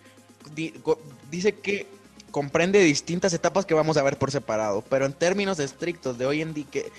Di- 0.54 0.74
dice 1.30 1.54
que 1.54 1.86
comprende 2.30 2.80
distintas 2.80 3.32
etapas 3.34 3.66
que 3.66 3.74
vamos 3.74 3.96
a 3.96 4.02
ver 4.02 4.16
por 4.16 4.30
separado, 4.30 4.82
pero 4.88 5.06
en 5.06 5.12
términos 5.12 5.58
estrictos 5.58 6.18
de 6.18 6.26
hoy 6.26 6.42
en 6.42 6.54
día, 6.54 6.66
que, 6.70 6.90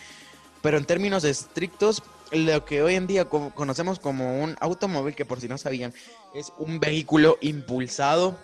pero 0.62 0.78
en 0.78 0.86
términos 0.86 1.24
estrictos, 1.24 2.04
lo 2.32 2.64
que 2.66 2.82
hoy 2.84 2.96
en 2.96 3.08
día 3.08 3.26
co- 3.26 3.52
conocemos 3.56 4.00
como 4.00 4.42
un 4.44 4.56
automóvil, 4.60 5.16
que 5.16 5.26
por 5.26 5.42
si 5.42 5.48
no 5.48 5.58
sabían, 5.58 5.94
es 6.34 6.54
un 6.58 6.80
vehículo 6.80 7.38
impulsado 7.42 8.38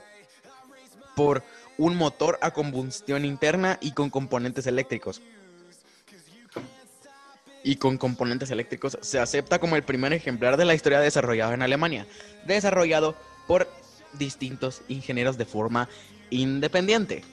por 1.24 1.44
un 1.78 1.96
motor 1.96 2.40
a 2.42 2.51
combustión 2.51 3.25
interna 3.25 3.78
y 3.80 3.92
con 3.92 4.10
componentes 4.10 4.66
eléctricos 4.66 5.22
y 7.63 7.75
con 7.75 8.00
componentes 8.00 8.50
eléctricos 8.50 8.98
se 9.01 9.20
acepta 9.20 9.60
como 9.60 9.75
el 9.75 9.84
primer 9.84 10.13
ejemplar 10.13 10.58
de 10.58 10.66
la 10.66 10.74
historia 10.74 11.00
desarrollado 11.00 11.54
en 11.54 11.62
Alemania, 11.62 12.08
desarrollado 12.48 13.16
por 13.48 13.68
distintos 14.13 14.82
ingenieros 14.88 15.38
de 15.38 15.46
forma 15.46 15.88
independiente. 16.32 17.24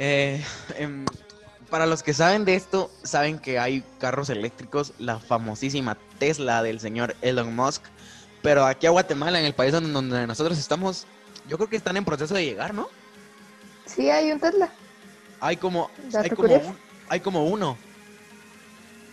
Eh, 0.00 0.42
em, 0.76 1.04
para 1.70 1.86
los 1.86 2.02
que 2.02 2.12
saben 2.12 2.44
de 2.44 2.56
esto, 2.56 2.90
saben 3.04 3.38
que 3.38 3.60
hay 3.60 3.84
carros 4.00 4.30
eléctricos, 4.30 4.94
la 4.98 5.20
famosísima 5.20 5.96
Tesla 6.18 6.64
del 6.64 6.80
señor 6.80 7.14
Elon 7.22 7.54
Musk, 7.54 7.84
pero 8.42 8.66
aquí 8.66 8.88
a 8.88 8.90
Guatemala, 8.90 9.38
en 9.38 9.46
el 9.46 9.54
país 9.54 9.72
donde, 9.72 9.92
donde 9.92 10.26
nosotros 10.26 10.58
estamos, 10.58 11.06
yo 11.48 11.56
creo 11.56 11.68
que 11.68 11.76
están 11.76 11.96
en 11.96 12.04
proceso 12.04 12.34
de 12.34 12.44
llegar, 12.44 12.74
¿no? 12.74 12.88
Sí, 13.86 14.10
hay 14.10 14.30
un 14.32 14.40
Tesla. 14.40 14.70
Hay 15.40 15.56
como, 15.56 15.90
hay 16.22 16.30
como, 16.30 16.54
un- 16.54 16.78
hay 17.08 17.20
como 17.20 17.44
uno. 17.46 17.76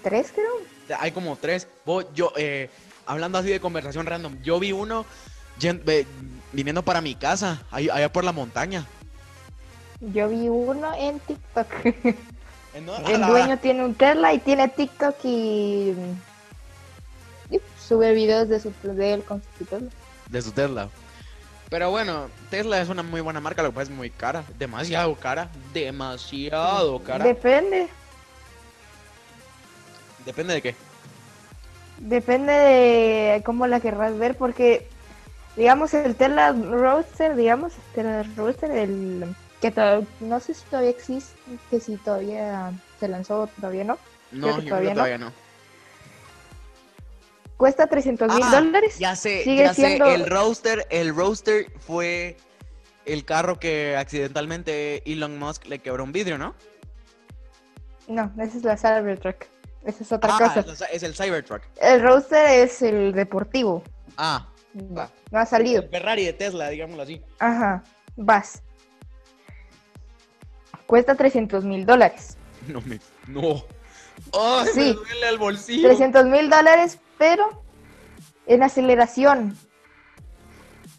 ¿Tres, 0.04 0.32
creo? 0.34 0.98
Hay 1.00 1.12
como 1.12 1.36
tres. 1.36 1.68
Vos- 1.86 2.06
yo, 2.14 2.32
eh, 2.38 2.70
hablando 3.06 3.38
así 3.38 3.50
de 3.50 3.60
conversación 3.60 4.06
random, 4.06 4.42
yo 4.42 4.60
vi 4.60 4.72
uno 4.72 5.06
viniendo 6.54 6.84
para 6.84 7.02
mi 7.02 7.16
casa, 7.16 7.64
allá 7.72 8.12
por 8.12 8.24
la 8.24 8.32
montaña. 8.32 8.86
Yo 10.00 10.30
vi 10.30 10.48
uno 10.50 10.94
en 10.96 11.20
TikTok. 11.20 11.68
No, 12.86 12.96
El 13.06 13.20
dueño 13.26 13.58
tiene 13.60 13.84
un 13.84 13.94
Tesla 13.96 14.34
y 14.34 14.40
tiene 14.40 14.70
TikTok 14.70 15.16
y, 15.26 15.94
y 17.50 17.60
sube 17.86 18.14
videos 18.14 18.48
de, 18.48 18.62
su, 18.62 18.72
de 18.82 19.14
él 19.16 19.24
con 19.26 19.44
su 19.58 19.66
Tesla. 19.66 19.90
De 20.30 20.42
su 20.42 20.52
Tesla. 20.54 20.88
Pero 21.72 21.90
bueno, 21.90 22.30
Tesla 22.50 22.82
es 22.82 22.90
una 22.90 23.02
muy 23.02 23.22
buena 23.22 23.40
marca, 23.40 23.64
lo 23.64 23.70
que 23.70 23.76
pasa 23.76 23.90
es 23.90 23.98
muy 23.98 24.10
cara. 24.10 24.44
Demasiado 24.60 25.16
cara. 25.16 25.50
Demasiado 25.74 27.00
cara. 27.00 27.24
Depende. 27.24 27.88
Depende 30.26 30.56
de 30.56 30.62
qué. 30.62 30.76
Depende 32.00 32.52
de 32.52 33.44
cómo 33.46 33.68
la 33.68 33.80
querrás 33.80 34.18
ver, 34.18 34.36
porque, 34.36 34.86
digamos, 35.56 35.94
el 35.94 36.14
Tesla 36.16 36.52
Roadster, 36.52 37.38
digamos, 37.38 37.72
el 37.72 37.94
Tesla 37.96 38.24
Roadster, 38.36 38.72
el 38.72 39.34
que 39.62 40.04
no 40.20 40.42
sé 40.42 40.54
si 40.54 40.66
todavía 40.66 40.92
existe, 40.92 41.40
que 41.70 41.80
si 41.80 41.96
todavía 41.96 42.74
se 43.00 43.08
lanzó, 43.08 43.48
todavía 43.62 43.86
no, 43.86 43.98
No, 44.34 44.42
Creo 44.42 44.50
yo 44.50 44.56
creo 44.56 44.64
que 44.64 44.70
todavía 44.70 44.94
todavía 44.94 45.18
no. 45.20 45.32
Cuesta 47.62 47.86
300 47.86 48.34
mil 48.34 48.44
Ah, 48.44 48.60
dólares. 48.60 48.98
Ya 48.98 49.16
sé, 49.16 49.44
Sigue 49.44 49.66
ya 49.66 49.74
siendo- 49.76 50.06
sé. 50.08 50.16
El 50.16 50.28
roaster, 50.28 50.88
el 50.90 51.16
roaster 51.16 51.72
fue 51.80 52.36
el 53.06 53.24
carro 53.24 53.60
que 53.60 53.96
accidentalmente 53.96 55.04
Elon 55.12 55.38
Musk 55.38 55.68
le 55.68 55.78
quebró 55.78 56.04
un 56.04 56.12
vidrio, 56.12 56.40
¿no? 56.40 56.56
No, 58.08 58.32
esa 58.40 58.58
es 58.58 58.64
la 58.64 58.78
Cybertruck, 58.78 59.46
esa 59.86 60.04
es 60.04 60.12
otra 60.12 60.36
Ah, 60.36 60.40
cosa. 60.56 60.60
es, 60.72 60.84
es 60.92 61.04
el 61.04 61.14
Cybertruck. 61.14 61.62
El 61.80 62.02
Roadster 62.02 62.50
es 62.50 62.82
el 62.82 63.14
deportivo, 63.14 63.84
Ah, 64.18 64.48
no, 64.74 65.08
no 65.30 65.40
ha 65.40 65.46
salido. 65.46 65.84
el 65.84 65.90
Ferrari 65.90 66.26
de 66.26 66.34
Tesla, 66.34 66.68
digámoslo 66.70 67.04
así. 67.04 67.22
Ajá, 67.38 67.84
vas. 68.16 68.64
Cuesta 70.88 71.14
300 71.14 71.64
mil 71.64 71.86
dólares. 71.86 72.38
No 72.68 72.82
me. 72.82 73.00
No. 73.28 73.64
¡Ay, 74.34 74.66
me 74.66 74.72
Sí. 74.74 74.94
duele 74.94 75.30
el 75.30 75.38
bolsillo! 75.38 75.88
300 75.88 76.26
mil 76.26 76.50
dólares, 76.50 77.00
pero 77.22 77.64
en 78.48 78.64
aceleración 78.64 79.56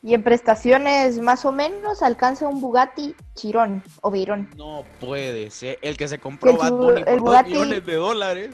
y 0.04 0.14
en 0.14 0.22
prestaciones 0.22 1.18
más 1.18 1.44
o 1.44 1.50
menos 1.50 2.00
alcanza 2.00 2.46
un 2.46 2.60
Bugatti 2.60 3.16
Chiron 3.34 3.82
o 4.02 4.10
Veyron. 4.12 4.48
No 4.56 4.84
puede 5.00 5.50
ser. 5.50 5.80
El 5.82 5.96
que 5.96 6.06
se 6.06 6.20
compró 6.20 6.52
El 6.52 6.58
Bad 6.58 6.70
Bunny 6.70 7.02
por 7.02 7.18
Bugatti- 7.18 7.46
millones 7.46 7.84
de 7.86 7.94
dólares. 7.96 8.50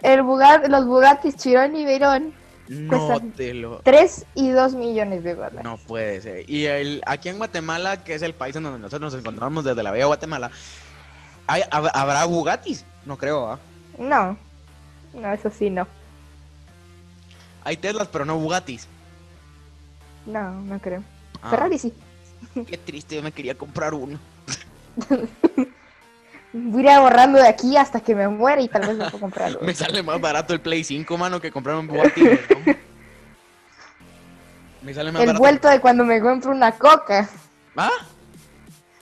El 0.00 0.22
Bugatti, 0.22 0.70
los 0.70 0.86
Bugattis 0.86 1.36
Chiron 1.36 1.76
y 1.76 1.84
Veyron, 1.84 2.32
No 2.68 3.20
te 3.36 3.52
lo. 3.52 3.80
3 3.80 4.24
y 4.34 4.48
2 4.48 4.74
millones 4.74 5.24
de 5.24 5.34
dólares. 5.34 5.60
No 5.62 5.76
puede 5.76 6.22
ser. 6.22 6.48
Y 6.48 6.64
el, 6.64 7.02
aquí 7.04 7.28
en 7.28 7.36
Guatemala, 7.36 8.02
que 8.02 8.14
es 8.14 8.22
el 8.22 8.32
país 8.32 8.56
en 8.56 8.62
donde 8.62 8.78
nosotros 8.78 9.12
nos 9.12 9.20
encontramos 9.20 9.62
desde 9.64 9.82
la 9.82 9.90
bella 9.90 10.06
Guatemala, 10.06 10.50
¿hay, 11.48 11.60
hab- 11.70 11.90
¿habrá 11.92 12.24
Bugattis? 12.24 12.82
No 13.04 13.18
creo, 13.18 13.46
¿ah? 13.50 13.58
No, 13.98 14.38
no, 15.12 15.32
eso 15.34 15.50
sí, 15.50 15.68
no. 15.68 15.86
Hay 17.64 17.76
Teslas, 17.78 18.08
pero 18.08 18.24
no 18.24 18.38
Bugattis. 18.38 18.86
No, 20.26 20.52
no 20.62 20.78
creo. 20.78 21.02
Ah, 21.42 21.50
Ferrari 21.50 21.78
sí. 21.78 21.92
Qué 22.66 22.78
triste, 22.78 23.16
yo 23.16 23.22
me 23.22 23.32
quería 23.32 23.54
comprar 23.56 23.94
uno. 23.94 24.18
Voy 26.52 26.80
a 26.80 26.84
ir 26.84 26.88
ahorrando 26.90 27.38
de 27.38 27.48
aquí 27.48 27.76
hasta 27.76 28.00
que 28.00 28.14
me 28.14 28.28
muera 28.28 28.60
y 28.62 28.68
tal 28.68 28.82
vez 28.82 28.96
me 28.96 29.04
puedo 29.06 29.18
comprar 29.18 29.48
algo. 29.48 29.60
Me 29.64 29.74
sale 29.74 30.02
más 30.04 30.20
barato 30.20 30.54
el 30.54 30.60
Play 30.60 30.84
5, 30.84 31.18
mano, 31.18 31.40
que 31.40 31.50
comprar 31.50 31.74
un 31.76 31.88
Bugatti. 31.88 32.22
¿no? 32.22 32.30
Me 34.82 34.94
sale 34.94 35.10
más 35.10 35.22
El 35.22 35.28
barato. 35.28 35.40
vuelto 35.40 35.68
de 35.68 35.80
cuando 35.80 36.04
me 36.04 36.20
compro 36.20 36.52
una 36.52 36.72
coca. 36.72 37.28
¿Ah? 37.76 37.90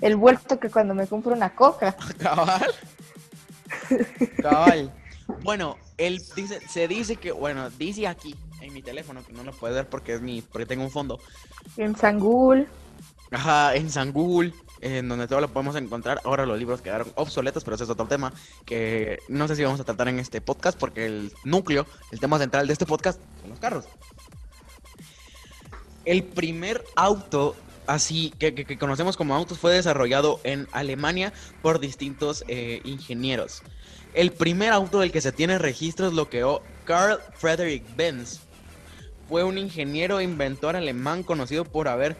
El 0.00 0.16
vuelto 0.16 0.58
que 0.58 0.70
cuando 0.70 0.94
me 0.94 1.06
compro 1.06 1.34
una 1.34 1.50
coca. 1.50 1.94
Cabal. 2.18 2.72
Cabal. 4.40 4.92
Bueno, 5.42 5.76
él 5.98 6.22
dice, 6.34 6.60
se 6.68 6.88
dice 6.88 7.16
que, 7.16 7.32
bueno, 7.32 7.68
dice 7.70 8.06
aquí 8.06 8.34
en 8.64 8.72
mi 8.72 8.82
teléfono, 8.82 9.24
que 9.24 9.32
no 9.32 9.42
lo 9.44 9.52
puedo 9.52 9.74
ver 9.74 9.88
porque 9.88 10.14
es 10.14 10.20
mi, 10.20 10.42
porque 10.42 10.66
tengo 10.66 10.84
un 10.84 10.90
fondo. 10.90 11.20
En 11.76 11.96
Sangul. 11.96 12.68
Ajá, 13.30 13.74
en 13.76 13.90
San 13.90 14.12
Google 14.12 14.52
en 14.82 15.08
donde 15.08 15.26
todo 15.28 15.40
lo 15.40 15.48
podemos 15.48 15.74
encontrar. 15.76 16.20
Ahora 16.24 16.44
los 16.44 16.58
libros 16.58 16.82
quedaron 16.82 17.10
obsoletos, 17.14 17.64
pero 17.64 17.76
ese 17.76 17.84
es 17.84 17.90
otro 17.90 18.06
tema 18.06 18.32
que 18.66 19.20
no 19.28 19.46
sé 19.48 19.56
si 19.56 19.62
vamos 19.64 19.80
a 19.80 19.84
tratar 19.84 20.08
en 20.08 20.18
este 20.18 20.40
podcast 20.40 20.76
porque 20.78 21.06
el 21.06 21.32
núcleo, 21.44 21.86
el 22.10 22.18
tema 22.20 22.38
central 22.38 22.66
de 22.66 22.72
este 22.74 22.84
podcast 22.84 23.20
son 23.40 23.50
los 23.50 23.58
carros. 23.60 23.84
El 26.04 26.24
primer 26.24 26.84
auto 26.96 27.54
así 27.86 28.32
que, 28.38 28.54
que- 28.54 28.64
que 28.64 28.76
conocemos 28.78 29.16
como 29.16 29.34
autos 29.34 29.58
fue 29.58 29.72
desarrollado 29.72 30.40
en 30.44 30.68
Alemania 30.72 31.32
por 31.62 31.78
distintos 31.80 32.44
eh, 32.48 32.80
ingenieros. 32.84 33.62
El 34.14 34.32
primer 34.32 34.72
auto 34.72 34.98
del 35.00 35.10
que 35.12 35.20
se 35.20 35.32
tiene 35.32 35.58
registros 35.58 36.12
lo 36.12 36.28
creó 36.28 36.60
Carl 36.84 37.18
Friedrich 37.36 37.84
Benz. 37.96 38.40
Fue 39.28 39.44
un 39.44 39.58
ingeniero 39.58 40.20
e 40.20 40.24
inventor 40.24 40.76
alemán 40.76 41.22
conocido 41.22 41.64
por 41.64 41.88
haber 41.88 42.16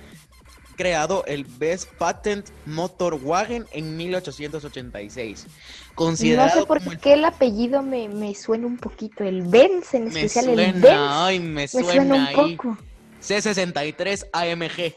creado 0.77 1.25
el 1.27 1.45
Best 1.45 1.91
Patent 1.99 2.49
Motorwagen 2.67 3.67
en 3.73 3.97
1886. 3.97 5.47
No 5.47 5.95
Considerado 5.95 6.61
sé 6.61 6.67
por 6.67 6.79
como 6.79 6.93
el- 6.93 6.99
qué 6.99 7.13
el 7.13 7.25
apellido 7.25 7.83
me, 7.83 8.09
me 8.09 8.35
suena 8.35 8.67
un 8.67 8.79
poquito. 8.79 9.25
El 9.25 9.43
Benz, 9.43 9.93
en 9.95 10.05
me 10.05 10.09
especial 10.23 10.49
el 10.49 10.55
suena, 10.55 10.73
Benz. 10.81 10.99
ay, 10.99 11.39
me 11.41 11.53
Me 11.63 11.69
suena, 11.69 12.15
un 12.15 12.21
ahí. 12.23 12.57
poco. 12.57 12.79
C63 13.21 14.27
AMG. 14.33 14.95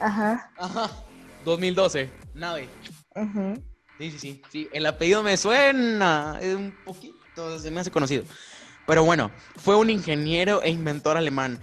Ajá. 0.00 0.50
Ajá. 0.58 0.90
2012. 1.44 2.10
Nave. 2.34 2.68
ujú. 3.14 3.62
Sí, 3.98 4.10
sí, 4.10 4.18
sí, 4.18 4.42
sí. 4.50 4.68
El 4.72 4.86
apellido 4.86 5.22
me 5.22 5.36
suena. 5.36 6.38
Es 6.40 6.54
un 6.56 6.74
poquito, 6.84 7.58
se 7.60 7.70
me 7.70 7.80
hace 7.80 7.90
conocido. 7.90 8.24
Pero 8.86 9.04
bueno, 9.04 9.30
fue 9.56 9.76
un 9.76 9.90
ingeniero 9.90 10.62
e 10.62 10.70
inventor 10.70 11.16
alemán. 11.16 11.58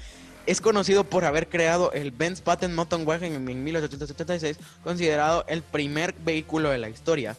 Es 0.45 0.61
conocido 0.61 1.03
por 1.03 1.25
haber 1.25 1.47
creado 1.47 1.91
el 1.91 2.11
Benz 2.11 2.41
Patent 2.41 2.73
Motorwagen 2.73 3.33
en 3.33 3.47
en 3.49 3.63
1876, 3.63 4.57
considerado 4.83 5.45
el 5.47 5.61
primer 5.61 6.13
vehículo 6.13 6.69
de 6.69 6.79
la 6.79 6.89
historia, 6.89 7.37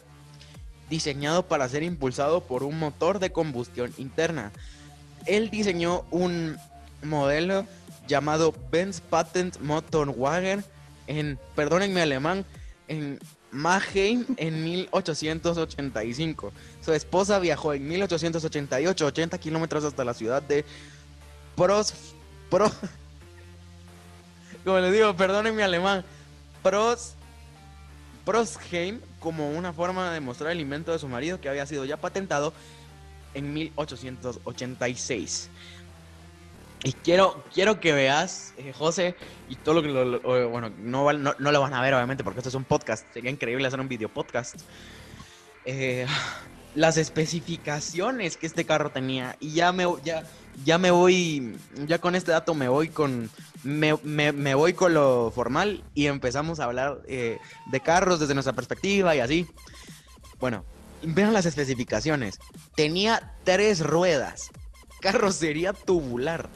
diseñado 0.89 1.47
para 1.47 1.67
ser 1.67 1.83
impulsado 1.83 2.41
por 2.41 2.63
un 2.63 2.79
motor 2.79 3.19
de 3.19 3.31
combustión 3.31 3.93
interna. 3.97 4.51
Él 5.25 5.49
diseñó 5.49 6.05
un 6.11 6.57
modelo 7.03 7.65
llamado 8.07 8.53
Benz 8.71 9.01
Patent 9.01 9.59
Motorwagen 9.59 10.63
en, 11.07 11.39
perdónenme 11.55 12.01
alemán, 12.01 12.45
en 12.87 13.19
Mannheim 13.51 14.25
en 14.37 14.63
1885. 14.63 16.53
Su 16.83 16.93
esposa 16.93 17.39
viajó 17.39 17.73
en 17.73 17.87
1888 17.87 19.05
80 19.05 19.37
kilómetros 19.37 19.83
hasta 19.83 20.03
la 20.03 20.13
ciudad 20.13 20.41
de 20.41 20.65
Pros... 21.55 21.93
Pro, 22.49 22.69
como 24.65 24.79
les 24.79 24.91
digo, 24.91 25.15
perdonen 25.15 25.55
mi 25.55 25.61
alemán. 25.61 26.03
Pros... 26.63 27.15
Prosheim 28.25 28.99
como 29.19 29.51
una 29.51 29.73
forma 29.73 30.11
de 30.11 30.19
mostrar 30.19 30.51
el 30.51 30.59
invento 30.59 30.91
de 30.91 30.99
su 30.99 31.07
marido 31.07 31.41
que 31.41 31.49
había 31.49 31.65
sido 31.65 31.85
ya 31.85 31.97
patentado 31.97 32.53
en 33.33 33.51
1886. 33.53 35.49
Y 36.83 36.93
quiero, 36.93 37.43
quiero 37.53 37.79
que 37.79 37.93
veas, 37.93 38.53
eh, 38.57 38.73
José, 38.75 39.15
y 39.49 39.55
todo 39.55 39.75
lo 39.75 39.81
que 39.83 39.89
lo, 39.89 40.49
bueno, 40.49 40.71
no, 40.79 41.13
no, 41.13 41.35
no 41.37 41.51
lo 41.51 41.61
van 41.61 41.73
a 41.75 41.81
ver 41.81 41.93
obviamente 41.93 42.23
porque 42.23 42.39
esto 42.39 42.49
es 42.49 42.55
un 42.55 42.63
podcast. 42.63 43.05
Sería 43.13 43.29
increíble 43.29 43.67
hacer 43.67 43.79
un 43.79 43.87
video 43.87 44.09
podcast. 44.09 44.55
Eh, 45.65 46.07
las 46.73 46.97
especificaciones 46.97 48.37
que 48.37 48.47
este 48.47 48.65
carro 48.65 48.89
tenía. 48.91 49.35
Y 49.39 49.53
ya 49.53 49.71
me, 49.71 49.85
ya, 50.03 50.23
ya 50.65 50.77
me 50.79 50.89
voy, 50.89 51.55
ya 51.85 51.99
con 51.99 52.15
este 52.15 52.31
dato 52.31 52.55
me 52.55 52.67
voy 52.67 52.89
con, 52.89 53.29
me, 53.63 53.95
me- 54.03 54.31
me 54.31 54.55
voy 54.55 54.73
con 54.73 54.93
lo 54.95 55.31
formal 55.35 55.83
y 55.93 56.07
empezamos 56.07 56.59
a 56.59 56.63
hablar 56.63 57.01
eh, 57.07 57.37
de 57.71 57.79
carros 57.81 58.19
desde 58.19 58.33
nuestra 58.33 58.53
perspectiva 58.53 59.15
y 59.15 59.19
así. 59.19 59.47
Bueno, 60.39 60.65
vean 61.03 61.33
las 61.33 61.45
especificaciones. 61.45 62.39
Tenía 62.75 63.33
tres 63.43 63.81
ruedas, 63.81 64.49
carrocería 65.01 65.73
tubular, 65.73 66.49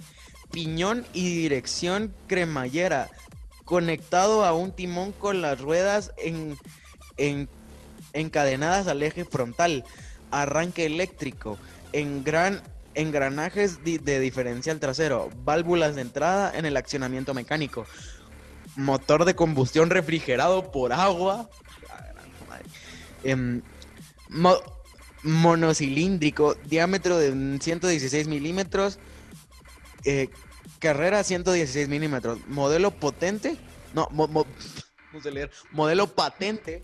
piñón 0.55 1.05
y 1.11 1.35
dirección 1.35 2.13
cremallera, 2.27 3.09
conectado 3.65 4.45
a 4.45 4.53
un 4.53 4.71
timón 4.71 5.11
con 5.11 5.41
las 5.41 5.59
ruedas 5.59 6.13
en, 6.17 6.57
en- 7.17 7.49
encadenadas 8.13 8.87
al 8.87 9.03
eje 9.03 9.25
frontal, 9.25 9.83
arranque 10.31 10.85
eléctrico, 10.85 11.57
en 11.91 12.23
gran 12.23 12.61
engranajes 12.93 13.83
de 13.83 14.19
diferencial 14.21 14.79
trasero, 14.79 15.29
válvulas 15.43 15.95
de 15.95 16.01
entrada 16.03 16.57
en 16.57 16.63
el 16.65 16.77
accionamiento 16.77 17.33
mecánico, 17.33 17.85
motor 18.77 19.25
de 19.25 19.35
combustión 19.35 19.89
refrigerado 19.89 20.71
por 20.71 20.93
agua, 20.93 21.49
em, 23.25 23.61
mo- 24.29 24.61
monocilíndrico, 25.23 26.55
diámetro 26.65 27.17
de 27.17 27.59
116 27.59 28.27
milímetros, 28.29 28.99
eh, 30.05 30.29
carrera 30.79 31.23
116 31.23 31.87
milímetros, 31.89 32.39
modelo 32.47 32.91
potente, 32.91 33.57
no, 33.93 34.07
mo- 34.11 34.27
mo- 34.27 34.45
no 35.13 35.21
sé 35.21 35.31
leer, 35.31 35.51
modelo 35.71 36.07
patente, 36.07 36.83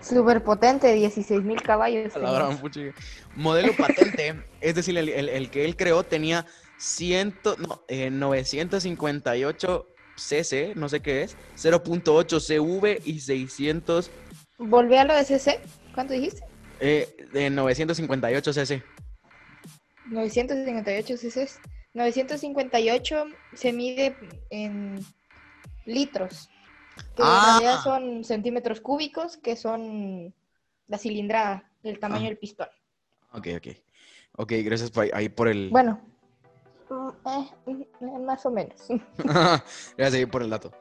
Súper 0.00 0.42
potente, 0.44 0.94
16.000 0.94 1.62
caballos. 1.62 2.14
a 2.14 2.18
la 2.18 2.26
tenía. 2.26 2.38
gran 2.46 2.58
puchiga. 2.58 2.92
modelo 3.36 3.72
patente, 3.74 4.34
es 4.60 4.74
decir, 4.74 4.96
el, 4.98 5.08
el- 5.08 5.30
el 5.30 5.50
que 5.50 5.64
él 5.64 5.76
creó 5.76 6.02
tenía 6.04 6.44
100, 6.76 7.38
no, 7.58 7.82
eh, 7.88 8.10
958 8.10 9.86
cc, 10.16 10.74
no 10.76 10.88
sé 10.90 11.00
qué 11.00 11.22
es, 11.22 11.36
0.8 11.56 12.38
CV 12.40 13.00
y 13.04 13.20
600 13.20 14.10
Volví 14.58 14.96
a 14.96 15.04
lo 15.04 15.14
de 15.14 15.24
CC. 15.24 15.58
¿Cuánto 15.94 16.12
dijiste? 16.12 16.44
eh, 16.80 17.08
de 17.32 17.48
958 17.50 18.52
cc. 18.52 18.82
958 20.06 21.16
cc. 21.16 21.48
958 21.94 23.24
se 23.54 23.72
mide 23.72 24.16
en 24.50 24.98
litros. 25.86 26.48
Que 27.16 27.22
Ah. 27.24 27.56
en 27.56 27.60
realidad 27.62 27.82
son 27.82 28.24
centímetros 28.24 28.80
cúbicos, 28.80 29.36
que 29.36 29.56
son 29.56 30.34
la 30.88 30.98
cilindrada, 30.98 31.70
el 31.82 31.98
tamaño 31.98 32.24
Ah. 32.26 32.28
del 32.28 32.38
pistón. 32.38 32.68
Ok, 33.32 33.48
ok. 33.56 33.66
Ok, 34.36 34.52
gracias 34.64 34.90
por 34.90 35.08
ahí, 35.14 35.28
por 35.28 35.48
el... 35.48 35.70
Bueno, 35.70 36.00
mm, 36.90 37.08
eh, 37.28 37.86
mm, 38.00 38.24
más 38.24 38.44
o 38.46 38.50
menos. 38.50 38.76
gracias 39.96 40.14
ahí 40.14 40.26
por 40.26 40.42
el 40.42 40.50
dato. 40.50 40.72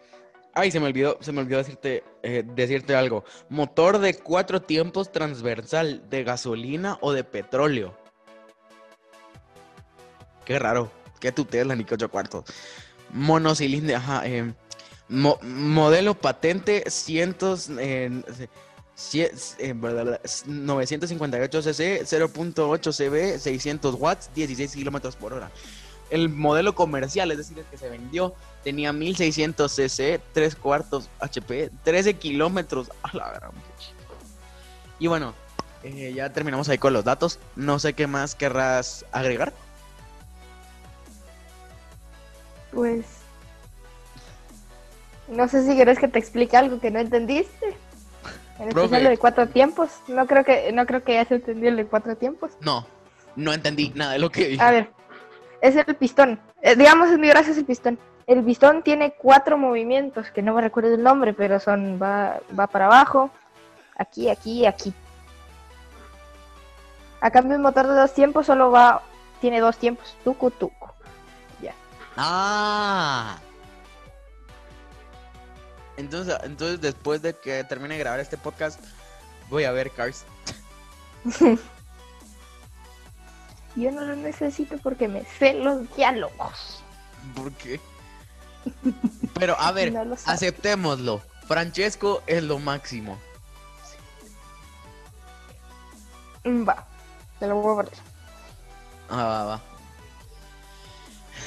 Ay, 0.55 0.69
se 0.69 0.79
me 0.79 0.85
olvidó, 0.87 1.17
se 1.21 1.31
me 1.31 1.41
olvidó 1.41 1.57
decirte, 1.59 2.03
eh, 2.21 2.43
decirte 2.45 2.95
algo. 2.95 3.23
Motor 3.49 3.97
de 3.97 4.15
cuatro 4.15 4.61
tiempos 4.61 5.11
transversal, 5.11 6.07
de 6.09 6.23
gasolina 6.23 6.97
o 7.01 7.11
de 7.11 7.23
petróleo. 7.23 7.97
Qué 10.45 10.59
raro. 10.59 10.91
Qué 11.19 11.31
tu 11.31 11.45
Tesla 11.45 11.75
ni 11.75 11.85
que 11.85 11.95
ocho 11.95 12.09
cuartos. 12.09 12.43
Monocilindro, 13.11 13.95
ajá. 13.97 14.25
eh, 14.27 14.53
mo- 15.09 15.39
modelo 15.41 16.15
patente 16.15 16.83
cientos, 16.89 17.69
eh, 17.79 18.09
bla, 19.75 20.19
958 20.45 21.61
cc, 21.61 22.01
0.8 22.05 22.91
cb, 22.93 23.39
600 23.39 23.95
watts, 23.95 24.29
16 24.35 24.73
kilómetros 24.75 25.15
por 25.15 25.33
hora. 25.33 25.51
El 26.09 26.29
modelo 26.29 26.75
comercial, 26.75 27.31
es 27.31 27.37
decir, 27.37 27.57
el 27.57 27.65
que 27.65 27.77
se 27.77 27.89
vendió, 27.89 28.35
tenía 28.63 28.93
1600 28.93 29.71
cc, 29.71 30.21
3 30.33 30.55
cuartos 30.55 31.09
HP, 31.19 31.71
13 31.83 32.15
kilómetros. 32.15 32.91
A 33.03 33.15
la 33.17 33.31
gran. 33.31 33.51
Y 34.99 35.07
bueno, 35.07 35.33
eh, 35.83 36.13
ya 36.15 36.31
terminamos 36.31 36.69
ahí 36.69 36.77
con 36.77 36.93
los 36.93 37.03
datos. 37.03 37.39
No 37.55 37.79
sé 37.79 37.93
qué 37.93 38.05
más 38.07 38.35
querrás 38.35 39.05
agregar. 39.11 39.53
Pues. 42.73 43.05
No 45.27 45.47
sé 45.47 45.65
si 45.65 45.75
querés 45.75 45.99
que 45.99 46.07
te 46.07 46.19
explique 46.19 46.57
algo 46.57 46.79
que 46.79 46.91
no 46.91 46.99
entendiste. 46.99 47.75
En 48.59 48.69
especial 48.69 49.03
lo 49.03 49.09
de 49.09 49.17
cuatro 49.17 49.47
tiempos. 49.47 49.89
No 50.07 50.27
creo 50.27 50.43
que, 50.43 50.71
no 50.71 50.85
creo 50.85 51.03
que 51.03 51.13
ya 51.15 51.25
se 51.25 51.35
entendió 51.35 51.69
el 51.69 51.77
de 51.77 51.85
cuatro 51.85 52.15
tiempos. 52.15 52.51
No, 52.61 52.85
no 53.35 53.53
entendí 53.53 53.91
nada 53.95 54.13
de 54.13 54.19
lo 54.19 54.29
que 54.29 54.47
dije. 54.47 54.63
A 54.63 54.71
ver, 54.71 54.89
es 55.61 55.75
el 55.75 55.95
pistón. 55.95 56.39
Eh, 56.61 56.75
digamos, 56.75 57.09
es 57.09 57.17
mi 57.17 57.29
brazo 57.29 57.51
es 57.51 57.57
el 57.57 57.65
pistón. 57.65 57.97
El 58.27 58.43
pistón 58.43 58.83
tiene 58.83 59.13
cuatro 59.17 59.57
movimientos, 59.57 60.31
que 60.31 60.41
no 60.41 60.53
me 60.53 60.61
recuerdo 60.61 60.93
el 60.93 61.03
nombre, 61.03 61.33
pero 61.33 61.59
son, 61.59 61.99
va, 62.01 62.39
va 62.57 62.67
para 62.67 62.85
abajo, 62.85 63.31
aquí, 63.97 64.29
aquí 64.29 64.61
y 64.61 64.65
aquí. 64.65 64.93
A 67.19 67.31
cambio, 67.31 67.55
el 67.55 67.61
motor 67.61 67.87
de 67.87 67.95
dos 67.95 68.13
tiempos 68.13 68.45
solo 68.45 68.71
va, 68.71 69.01
tiene 69.41 69.59
dos 69.59 69.77
tiempos, 69.77 70.15
tucu, 70.23 70.51
tucu. 70.51 70.82
Ah. 72.17 73.37
Entonces, 75.97 76.35
entonces 76.43 76.81
después 76.81 77.21
de 77.21 77.35
que 77.37 77.63
termine 77.63 77.95
de 77.95 77.99
grabar 77.99 78.19
este 78.19 78.37
podcast, 78.37 78.79
voy 79.49 79.63
a 79.65 79.71
ver 79.71 79.91
Cars. 79.91 80.25
Yo 83.75 83.91
no 83.91 84.01
lo 84.01 84.15
necesito 84.15 84.77
porque 84.77 85.07
me 85.07 85.23
sé 85.39 85.53
los 85.55 85.93
diálogos. 85.95 86.83
¿Por 87.35 87.51
qué? 87.53 87.79
Pero 89.33 89.59
a 89.59 89.71
ver, 89.73 89.91
No 89.93 90.15
aceptémoslo. 90.25 91.21
Francesco 91.47 92.21
es 92.27 92.43
lo 92.43 92.59
máximo. 92.59 93.17
Va, 96.45 96.85
te 97.39 97.47
lo 97.47 97.55
voy 97.55 97.73
a 97.73 97.75
poner. 97.83 97.93
Ah, 99.09 99.23
va, 99.23 99.43
va. 99.45 99.61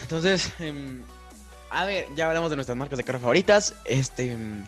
Entonces, 0.02 0.52
em, 0.58 1.02
a 1.70 1.84
ver, 1.84 2.06
ya 2.14 2.28
hablamos 2.28 2.50
de 2.50 2.56
nuestras 2.56 2.76
marcas 2.76 2.96
de 2.98 3.04
carro 3.04 3.18
favoritas. 3.20 3.74
Este. 3.84 4.32
em, 4.32 4.64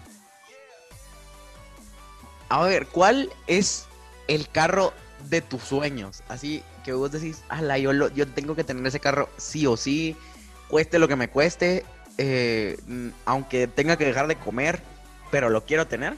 a 2.48 2.62
ver, 2.62 2.86
¿cuál 2.86 3.30
es 3.46 3.86
el 4.26 4.48
carro 4.48 4.92
de 5.28 5.42
tus 5.42 5.62
sueños? 5.62 6.22
Así 6.28 6.62
que 6.84 6.92
vos 6.92 7.12
decís, 7.12 7.42
ala, 7.48 7.76
yo, 7.78 7.92
lo- 7.92 8.08
yo 8.08 8.26
tengo 8.26 8.54
que 8.56 8.64
tener 8.64 8.86
ese 8.86 9.00
carro 9.00 9.28
sí 9.36 9.66
o 9.66 9.76
sí, 9.76 10.16
cueste 10.68 10.98
lo 10.98 11.08
que 11.08 11.16
me 11.16 11.28
cueste, 11.28 11.84
eh, 12.16 12.78
mm, 12.86 13.08
aunque 13.26 13.66
tenga 13.66 13.96
que 13.98 14.06
dejar 14.06 14.26
de 14.28 14.36
comer, 14.36 14.80
pero 15.30 15.50
lo 15.50 15.64
quiero 15.64 15.86
tener. 15.86 16.16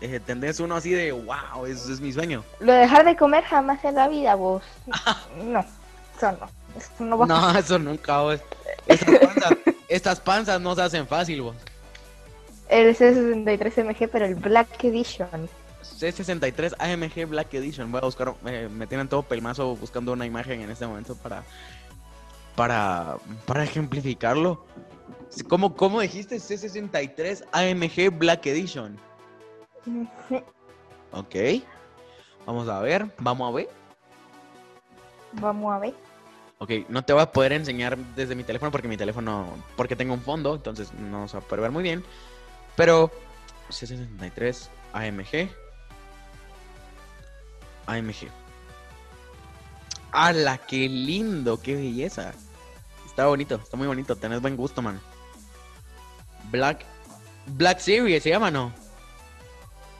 Eh, 0.00 0.20
¿Tendés 0.24 0.60
uno 0.60 0.76
así 0.76 0.90
de, 0.90 1.12
wow, 1.12 1.64
ese 1.66 1.92
es 1.92 2.00
mi 2.00 2.12
sueño? 2.12 2.44
Lo 2.60 2.72
de 2.72 2.80
dejar 2.80 3.04
de 3.04 3.16
comer 3.16 3.44
jamás 3.44 3.82
en 3.84 3.94
la 3.96 4.08
vida, 4.08 4.34
vos. 4.34 4.62
No, 5.44 5.60
eso 6.16 6.32
no. 6.32 6.48
Eso 6.76 6.90
no 7.04 7.18
va 7.18 7.24
a 7.24 7.28
No, 7.28 7.58
eso 7.58 7.78
nunca, 7.78 8.20
vos. 8.20 8.40
Estas 8.86 9.18
panzas, 9.18 9.52
estas 9.88 10.20
panzas 10.20 10.60
no 10.60 10.74
se 10.74 10.82
hacen 10.82 11.06
fácil, 11.06 11.42
vos. 11.42 11.56
El 12.68 12.96
C63MG, 12.96 14.08
pero 14.10 14.26
el 14.26 14.34
Black 14.34 14.82
Edition. 14.84 15.48
C63 15.82 16.74
AMG 16.78 17.28
Black 17.28 17.54
Edition. 17.54 17.90
Voy 17.90 18.00
a 18.02 18.04
buscar, 18.04 18.34
eh, 18.46 18.68
me 18.70 18.86
tienen 18.86 19.08
todo 19.08 19.22
pelmazo 19.22 19.76
buscando 19.76 20.12
una 20.12 20.26
imagen 20.26 20.60
en 20.60 20.70
este 20.70 20.86
momento 20.86 21.14
para 21.16 21.44
para 22.56 23.18
para 23.46 23.64
ejemplificarlo. 23.64 24.64
¿Cómo, 25.48 25.74
cómo 25.74 26.00
dijiste? 26.00 26.36
C63 26.36 27.44
AMG 27.52 28.18
Black 28.18 28.46
Edition. 28.46 28.98
Ok. 31.12 31.34
Vamos 32.46 32.68
a 32.68 32.80
ver, 32.80 33.06
vamos 33.18 33.48
a 33.48 33.56
ver. 33.56 33.68
Vamos 35.32 35.74
a 35.74 35.78
ver. 35.78 35.94
Ok, 36.58 36.70
no 36.88 37.04
te 37.04 37.12
voy 37.12 37.22
a 37.22 37.32
poder 37.32 37.52
enseñar 37.52 37.98
desde 38.14 38.34
mi 38.34 38.42
teléfono 38.42 38.72
porque 38.72 38.88
mi 38.88 38.96
teléfono, 38.96 39.46
porque 39.76 39.94
tengo 39.94 40.14
un 40.14 40.22
fondo, 40.22 40.54
entonces 40.54 40.92
no 40.94 41.28
se 41.28 41.36
va 41.36 41.42
a 41.42 41.46
poder 41.46 41.62
ver 41.62 41.70
muy 41.70 41.82
bien. 41.82 42.02
Pero 42.76 43.10
C63 43.68 44.68
AMG. 44.92 45.50
AMG. 47.86 48.28
¡Hala! 50.12 50.58
¡Qué 50.58 50.88
lindo! 50.88 51.60
¡Qué 51.60 51.74
belleza! 51.74 52.32
Está 53.04 53.26
bonito, 53.26 53.56
está 53.56 53.76
muy 53.76 53.86
bonito. 53.86 54.16
Tenés 54.16 54.40
buen 54.40 54.56
gusto, 54.56 54.80
man. 54.80 55.00
Black. 56.50 56.84
Black 57.46 57.78
Series 57.78 58.22
se 58.22 58.30
llama, 58.30 58.50
¿no? 58.50 58.72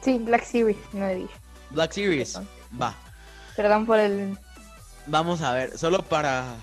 Sí, 0.01 0.17
Black 0.19 0.43
Series, 0.43 0.77
no 0.93 1.07
Edition. 1.07 1.39
Black 1.69 1.91
Series. 1.91 2.39
Va. 2.79 2.95
Perdón 3.55 3.85
por 3.85 3.99
el. 3.99 4.37
Vamos 5.07 5.41
a 5.41 5.53
ver, 5.53 5.77
solo 5.77 6.03
para 6.03 6.55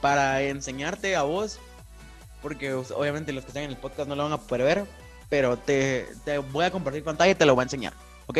para 0.00 0.42
enseñarte 0.42 1.16
a 1.16 1.22
vos, 1.22 1.58
porque 2.42 2.74
obviamente 2.74 3.32
los 3.32 3.44
que 3.44 3.48
están 3.48 3.64
en 3.64 3.70
el 3.70 3.76
podcast 3.76 4.08
no 4.08 4.14
lo 4.14 4.24
van 4.24 4.32
a 4.32 4.38
poder 4.38 4.64
ver, 4.64 4.86
pero 5.30 5.56
te, 5.56 6.06
te 6.24 6.38
voy 6.38 6.66
a 6.66 6.70
compartir 6.70 7.02
pantalla 7.02 7.32
y 7.32 7.34
te 7.34 7.46
lo 7.46 7.54
voy 7.54 7.62
a 7.62 7.64
enseñar, 7.64 7.94
¿ok? 8.26 8.38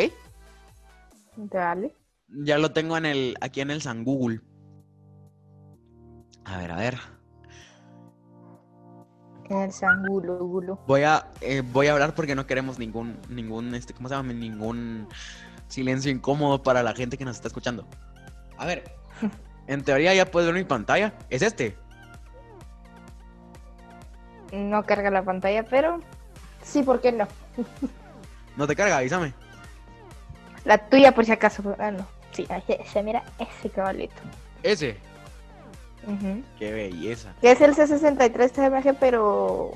Dale. 1.37 1.93
Ya 2.27 2.57
lo 2.57 2.71
tengo 2.71 2.97
en 2.97 3.05
el 3.05 3.35
aquí 3.41 3.61
en 3.61 3.71
el 3.71 3.81
San 3.81 4.03
Google. 4.03 4.41
A 6.45 6.57
ver, 6.57 6.71
a 6.71 6.75
ver. 6.75 6.97
En 9.49 9.57
el 9.57 9.71
Sangulo, 9.71 10.37
gulo. 10.39 10.79
Voy 10.87 11.03
a 11.03 11.27
eh, 11.41 11.61
voy 11.61 11.87
a 11.87 11.93
hablar 11.93 12.15
porque 12.15 12.35
no 12.35 12.47
queremos 12.47 12.79
ningún 12.79 13.17
ningún 13.29 13.75
este 13.75 13.93
¿cómo 13.93 14.09
se 14.09 14.15
llama? 14.15 14.33
ningún 14.33 15.07
silencio 15.67 16.11
incómodo 16.11 16.63
para 16.63 16.81
la 16.81 16.93
gente 16.93 17.17
que 17.17 17.25
nos 17.25 17.35
está 17.35 17.47
escuchando. 17.47 17.87
A 18.57 18.65
ver. 18.65 18.83
En 19.67 19.83
teoría 19.83 20.13
ya 20.13 20.29
puedes 20.29 20.47
ver 20.47 20.55
mi 20.55 20.67
pantalla. 20.67 21.13
Es 21.29 21.41
este. 21.41 21.75
No 24.51 24.85
carga 24.85 25.09
la 25.09 25.23
pantalla, 25.23 25.63
pero. 25.63 25.99
Sí, 26.63 26.83
¿por 26.83 27.01
qué 27.01 27.11
no? 27.11 27.27
No 28.55 28.67
te 28.67 28.75
carga, 28.75 28.97
avísame. 28.97 29.33
La 30.63 30.77
tuya, 30.77 31.13
por 31.13 31.25
si 31.25 31.31
acaso. 31.31 31.75
Ah, 31.79 31.91
no. 31.91 32.07
Sí, 32.31 32.45
ahí 32.49 32.63
se, 32.91 33.03
mira 33.03 33.23
ese 33.39 33.69
caballito. 33.69 34.15
Ese. 34.63 34.97
Qué 36.59 36.71
belleza. 36.71 37.33
Que 37.41 37.51
es 37.51 37.61
el 37.61 37.75
C63 37.75 38.51
TMG, 38.51 38.97
pero. 38.99 39.71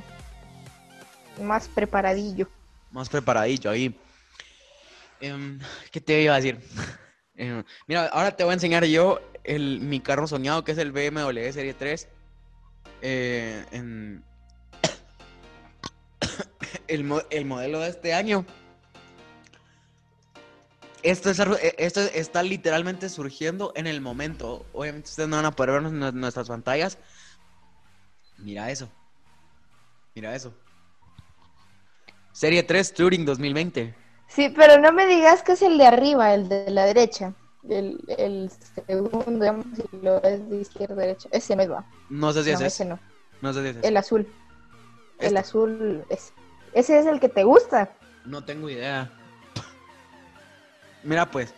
Más 1.42 1.68
preparadillo. 1.68 2.48
Más 2.92 3.10
preparadillo 3.10 3.72
ahí. 3.72 4.00
Em, 5.20 5.60
¿Qué 5.92 6.00
te 6.00 6.22
iba 6.22 6.34
a 6.34 6.38
decir? 6.38 6.60
Em, 7.39 7.63
mira, 7.88 8.08
ahora 8.08 8.36
te 8.36 8.43
voy 8.43 8.52
a 8.52 8.56
enseñar 8.56 8.84
yo 8.84 9.21
mi 9.47 10.02
carro 10.02 10.28
soñado, 10.28 10.65
que 10.65 10.73
es 10.73 10.78
el 10.78 10.91
BMW 10.91 11.52
Serie 11.54 11.73
3. 11.73 12.10
Eh, 13.02 13.65
el, 16.89 17.04
mo- 17.06 17.21
el 17.30 17.45
modelo 17.45 17.80
de 17.80 17.89
este 17.89 18.13
año. 18.13 18.45
Esto, 21.02 21.32
eh, 21.32 21.75
esto 21.78 22.02
está 22.02 22.43
literalmente 22.43 23.08
surgiendo 23.08 23.71
en 23.78 23.88
el 23.88 24.02
momento. 24.02 24.65
Obviamente 24.73 25.10
ustedes 25.10 25.30
no 25.30 25.38
van 25.38 25.45
a 25.45 25.52
poder 25.52 25.82
ver 25.82 25.91
nu- 25.93 26.12
nuestras 26.12 26.49
pantallas. 26.49 26.97
Mira 28.38 28.69
eso. 28.69 28.89
Mira 30.13 30.36
eso. 30.36 30.54
Serie 32.34 32.63
3 32.63 32.93
Touring 32.93 33.25
2020. 33.25 33.95
Sí, 34.30 34.50
pero 34.56 34.80
no 34.80 34.92
me 34.94 35.06
digas 35.08 35.44
que 35.44 35.54
es 35.54 35.62
el 35.62 35.78
de 35.78 35.86
arriba, 35.88 36.34
el 36.34 36.48
de 36.48 36.70
la 36.70 36.86
derecha. 36.86 37.34
El, 37.68 38.00
el 38.18 38.50
segundo, 38.88 39.24
digamos, 39.28 39.65
si 39.76 39.84
lo 40.02 40.22
ves 40.22 40.50
de 40.50 40.62
izquierda 40.62 40.94
a 40.94 40.98
derecha. 41.08 41.28
Ese 41.32 41.56
no 41.56 41.63
es 41.63 41.70
va. 41.72 41.84
No 42.10 42.32
sé 42.32 42.44
si 42.44 42.52
No, 42.52 42.56
es 42.56 42.62
ese 42.62 42.68
ese. 42.68 42.86
no. 42.86 43.00
No 43.42 43.54
sé 43.54 43.62
si 43.63 43.68
es 43.70 43.76
ese. 43.78 43.88
El 43.88 43.98
azul. 43.98 44.28
El 45.20 45.26
Este. 45.28 45.39
azul. 45.39 46.06
Ese. 46.10 46.32
ese 46.74 47.00
es 47.00 47.06
el 47.06 47.20
que 47.20 47.28
te 47.30 47.44
gusta. 47.44 47.89
No 48.26 48.44
tengo 48.46 48.70
idea. 48.70 49.12
Mira 51.04 51.30
pues. 51.30 51.54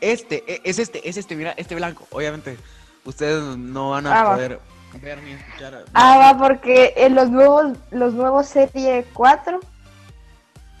Este, 0.00 0.42
e- 0.52 0.60
es 0.64 0.78
este, 0.78 1.08
es 1.08 1.16
este, 1.16 1.36
mira, 1.36 1.54
este 1.56 1.74
blanco. 1.74 2.06
Obviamente, 2.10 2.58
ustedes 3.04 3.42
no 3.56 3.90
van 3.90 4.06
a 4.06 4.20
Ah, 4.20 4.24
va. 4.24 4.34
poder 4.34 4.60
ver 5.00 5.22
ni 5.22 5.32
escuchar. 5.32 5.84
Ah, 5.94 6.32
va, 6.32 6.38
porque 6.38 6.92
en 6.96 7.14
los 7.14 7.30
nuevos, 7.30 7.76
los 7.90 8.14
nuevos 8.14 8.46
Serie 8.46 9.06
4, 9.14 9.60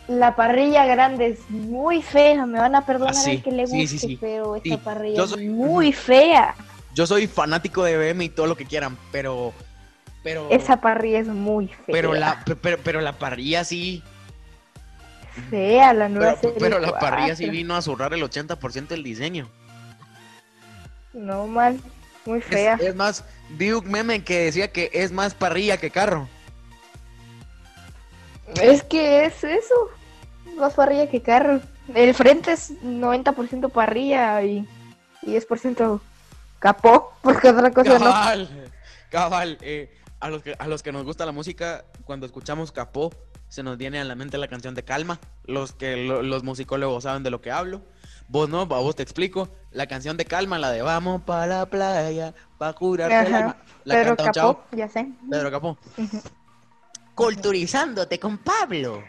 la 0.08 0.36
parrilla 0.36 0.84
grande 0.86 1.28
es 1.28 1.50
muy 1.50 2.02
fea. 2.02 2.44
Me 2.46 2.58
van 2.58 2.74
a 2.74 2.84
perdonar 2.86 3.14
Ah, 3.16 3.20
sí, 3.20 3.40
que 3.40 3.50
le 3.50 3.62
guste, 3.62 3.86
sí, 3.86 3.98
sí. 3.98 4.18
pero 4.20 4.56
esta 4.56 4.78
parrilla 4.78 5.24
es 5.24 5.36
muy 5.38 5.92
fea. 5.92 6.54
Yo 6.94 7.06
soy 7.06 7.26
fanático 7.26 7.82
de 7.84 7.96
BM 7.96 8.24
y 8.24 8.28
todo 8.28 8.46
lo 8.46 8.56
que 8.56 8.66
quieran, 8.66 8.96
pero. 9.12 9.52
Pero. 10.22 10.48
Esa 10.50 10.80
parrilla 10.80 11.18
es 11.20 11.26
muy 11.28 11.68
fea. 11.68 11.84
pero 11.88 12.14
la, 12.14 12.44
pe- 12.44 12.56
pero, 12.56 12.78
pero 12.82 13.00
la 13.00 13.12
parrilla 13.18 13.64
sí. 13.64 14.02
Fea, 15.50 15.92
la 15.92 16.08
nueva 16.08 16.36
Pero, 16.40 16.54
pero 16.58 16.78
la 16.78 16.96
parrilla 16.98 17.34
sí 17.34 17.42
4. 17.44 17.52
vino 17.52 17.74
a 17.74 17.82
zurrar 17.82 18.14
el 18.14 18.22
80% 18.22 18.86
del 18.88 19.02
diseño. 19.02 19.50
No, 21.12 21.46
mal. 21.46 21.80
Muy 22.24 22.38
Es, 22.38 22.44
fea. 22.44 22.78
es 22.80 22.94
más, 22.94 23.24
vi 23.50 23.72
un 23.72 23.90
meme 23.90 24.22
que 24.22 24.44
decía 24.44 24.70
que 24.72 24.90
es 24.94 25.12
más 25.12 25.34
parrilla 25.34 25.76
que 25.76 25.90
carro. 25.90 26.28
Es 28.62 28.82
que 28.82 29.24
es 29.26 29.42
eso. 29.44 29.74
Más 30.56 30.74
parrilla 30.74 31.08
que 31.10 31.22
carro. 31.22 31.60
El 31.94 32.14
frente 32.14 32.52
es 32.52 32.72
90% 32.82 33.70
parrilla 33.70 34.42
y, 34.42 34.66
y 35.22 35.26
10% 35.36 36.00
capó, 36.58 37.12
porque 37.22 37.48
otra 37.50 37.70
cosa 37.72 37.98
no. 37.98 38.04
Cabal, 38.04 38.70
cabal. 39.10 39.58
eh, 39.60 39.94
a, 40.20 40.30
los 40.30 40.42
que, 40.42 40.54
a 40.58 40.66
los 40.68 40.82
que 40.82 40.92
nos 40.92 41.04
gusta 41.04 41.26
la 41.26 41.32
música, 41.32 41.84
cuando 42.04 42.24
escuchamos 42.26 42.72
Capó, 42.72 43.10
se 43.48 43.62
nos 43.62 43.76
viene 43.76 44.00
a 44.00 44.04
la 44.04 44.14
mente 44.14 44.38
la 44.38 44.48
canción 44.48 44.74
de 44.74 44.82
Calma. 44.84 45.18
Los 45.44 45.72
que 45.72 45.96
lo- 45.96 46.22
los 46.22 46.42
musicólogos 46.42 47.02
saben 47.04 47.22
de 47.22 47.30
lo 47.30 47.40
que 47.42 47.50
hablo. 47.50 47.82
Vos 48.28 48.48
no, 48.48 48.62
a 48.62 48.64
vos 48.64 48.96
te 48.96 49.02
explico. 49.02 49.50
La 49.70 49.86
canción 49.86 50.16
de 50.16 50.24
Calma, 50.24 50.58
la 50.58 50.70
de 50.70 50.80
Vamos 50.80 51.22
para 51.22 51.46
la 51.46 51.66
playa, 51.66 52.32
para 52.56 52.72
curarte 52.72 53.28
el 53.28 53.34
alma. 53.34 53.56
La 53.84 53.94
Pedro 53.96 54.16
canta 54.16 54.22
un 54.22 54.26
Capó, 54.32 54.32
chavo, 54.32 54.64
ya 54.72 54.88
sé. 54.88 55.08
Pedro 55.30 55.50
Capó. 55.50 55.78
Ujú. 55.98 56.20
Culturizándote 57.14 58.18
con 58.18 58.38
Pablo. 58.38 59.04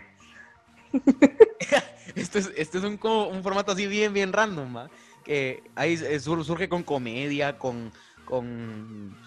este 2.15 2.39
es, 2.39 2.75
un, 2.75 2.99
formato 2.99 3.71
así 3.71 3.87
bien, 3.87 4.13
bien 4.13 4.31
random, 4.31 4.75
¿va? 4.77 4.89
Que 5.23 5.63
ahí 5.75 5.97
sur- 6.19 6.43
surge 6.45 6.69
con 6.69 6.83
comedia, 6.83 7.57
con, 7.57 7.91
con 8.25 9.17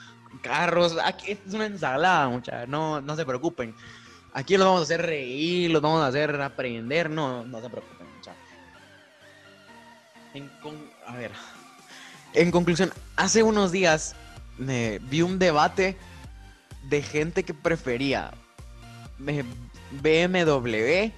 carros. 0.42 0.96
Aquí 1.04 1.32
esto 1.32 1.48
es 1.48 1.54
una 1.54 1.66
ensalada, 1.66 2.28
mucha. 2.28 2.66
No, 2.66 3.00
no 3.00 3.16
se 3.16 3.26
preocupen. 3.26 3.74
Aquí 4.32 4.56
los 4.56 4.66
vamos 4.66 4.80
a 4.80 4.84
hacer 4.84 5.02
reír, 5.02 5.70
los 5.70 5.82
vamos 5.82 6.02
a 6.02 6.06
hacer 6.06 6.40
aprender. 6.40 7.10
No, 7.10 7.44
no 7.44 7.60
se 7.60 7.68
preocupen, 7.68 8.06
mucha. 8.16 8.32
En 10.34 10.48
con- 10.62 10.90
a 11.06 11.16
ver. 11.16 11.32
En 12.34 12.50
conclusión, 12.50 12.92
hace 13.16 13.42
unos 13.42 13.72
días 13.72 14.14
vi 14.58 15.22
un 15.22 15.38
debate 15.38 15.96
de 16.88 17.02
gente 17.02 17.42
que 17.42 17.54
prefería 17.54 18.32
BMW. 19.18 21.12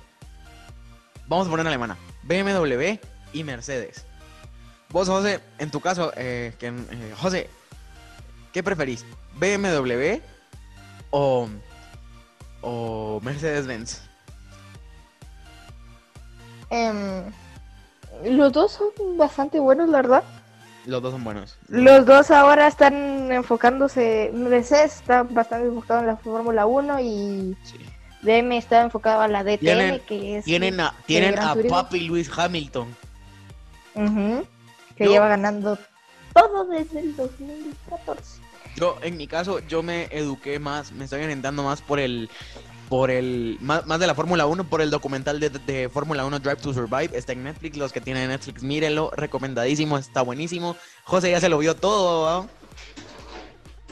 Vamos 1.26 1.46
a 1.46 1.50
poner 1.50 1.66
alemana. 1.66 1.96
BMW 2.24 2.98
y 3.32 3.44
Mercedes. 3.44 4.04
Vos, 4.90 5.08
José, 5.08 5.40
en 5.58 5.70
tu 5.70 5.80
caso, 5.80 6.12
eh, 6.16 6.52
que, 6.58 6.68
eh, 6.68 7.14
José, 7.20 7.48
¿qué 8.52 8.62
preferís? 8.62 9.04
¿BMW 9.38 10.20
o, 11.10 11.48
o 12.60 13.20
Mercedes-Benz? 13.22 14.02
Em, 16.70 17.24
los 18.24 18.52
dos 18.52 18.72
son 18.72 19.16
bastante 19.16 19.60
buenos, 19.60 19.88
la 19.88 20.02
verdad. 20.02 20.24
Los 20.86 21.02
dos 21.02 21.12
son 21.12 21.24
buenos. 21.24 21.58
Los 21.68 22.06
dos 22.06 22.30
ahora 22.30 22.66
están 22.66 23.30
enfocándose, 23.30 24.30
Mercedes 24.34 24.96
está 24.96 25.22
bastante 25.24 25.68
enfocado 25.68 26.00
en 26.00 26.06
la 26.06 26.16
Fórmula 26.16 26.66
1 26.66 27.00
y 27.00 27.56
Sí. 27.64 27.76
DM 28.22 28.56
está 28.56 28.82
enfocado 28.82 29.20
a 29.22 29.28
la 29.28 29.44
DTM, 29.44 29.58
Tienen- 29.60 30.00
que 30.06 30.38
es... 30.38 30.44
Tienen 30.44 30.80
a, 30.80 30.94
tienen 31.06 31.38
a. 31.38 31.54
Papi 31.68 32.00
Luis 32.00 32.30
Hamilton. 32.36 32.94
Que 34.96 35.04
Yo- 35.04 35.10
lleva 35.12 35.28
ganando 35.28 35.78
todo 36.34 36.64
desde 36.66 37.00
el 37.00 37.16
2014. 37.16 38.40
Yo, 38.76 38.96
en 39.02 39.16
mi 39.16 39.26
caso, 39.26 39.58
yo 39.60 39.82
me 39.82 40.04
eduqué 40.12 40.58
más, 40.58 40.92
me 40.92 41.04
estoy 41.04 41.22
orientando 41.22 41.62
más 41.64 41.82
por 41.82 41.98
el, 41.98 42.30
por 42.90 43.12
el, 43.12 43.56
más, 43.60 43.86
más 43.86 44.00
de 44.00 44.08
la 44.08 44.16
Fórmula 44.16 44.46
1, 44.46 44.64
por 44.64 44.82
el 44.82 44.90
documental 44.90 45.38
de, 45.38 45.48
de 45.48 45.88
Fórmula 45.88 46.26
1 46.26 46.40
Drive 46.40 46.56
to 46.56 46.74
Survive. 46.74 47.16
Está 47.16 47.32
en 47.32 47.44
Netflix, 47.44 47.78
los 47.78 47.92
que 47.92 48.00
tienen 48.00 48.28
Netflix, 48.28 48.64
mírenlo, 48.64 49.12
recomendadísimo, 49.16 49.96
está 49.96 50.22
buenísimo. 50.22 50.76
José 51.04 51.30
ya 51.30 51.40
se 51.40 51.48
lo 51.48 51.58
vio 51.58 51.76
todo. 51.76 52.48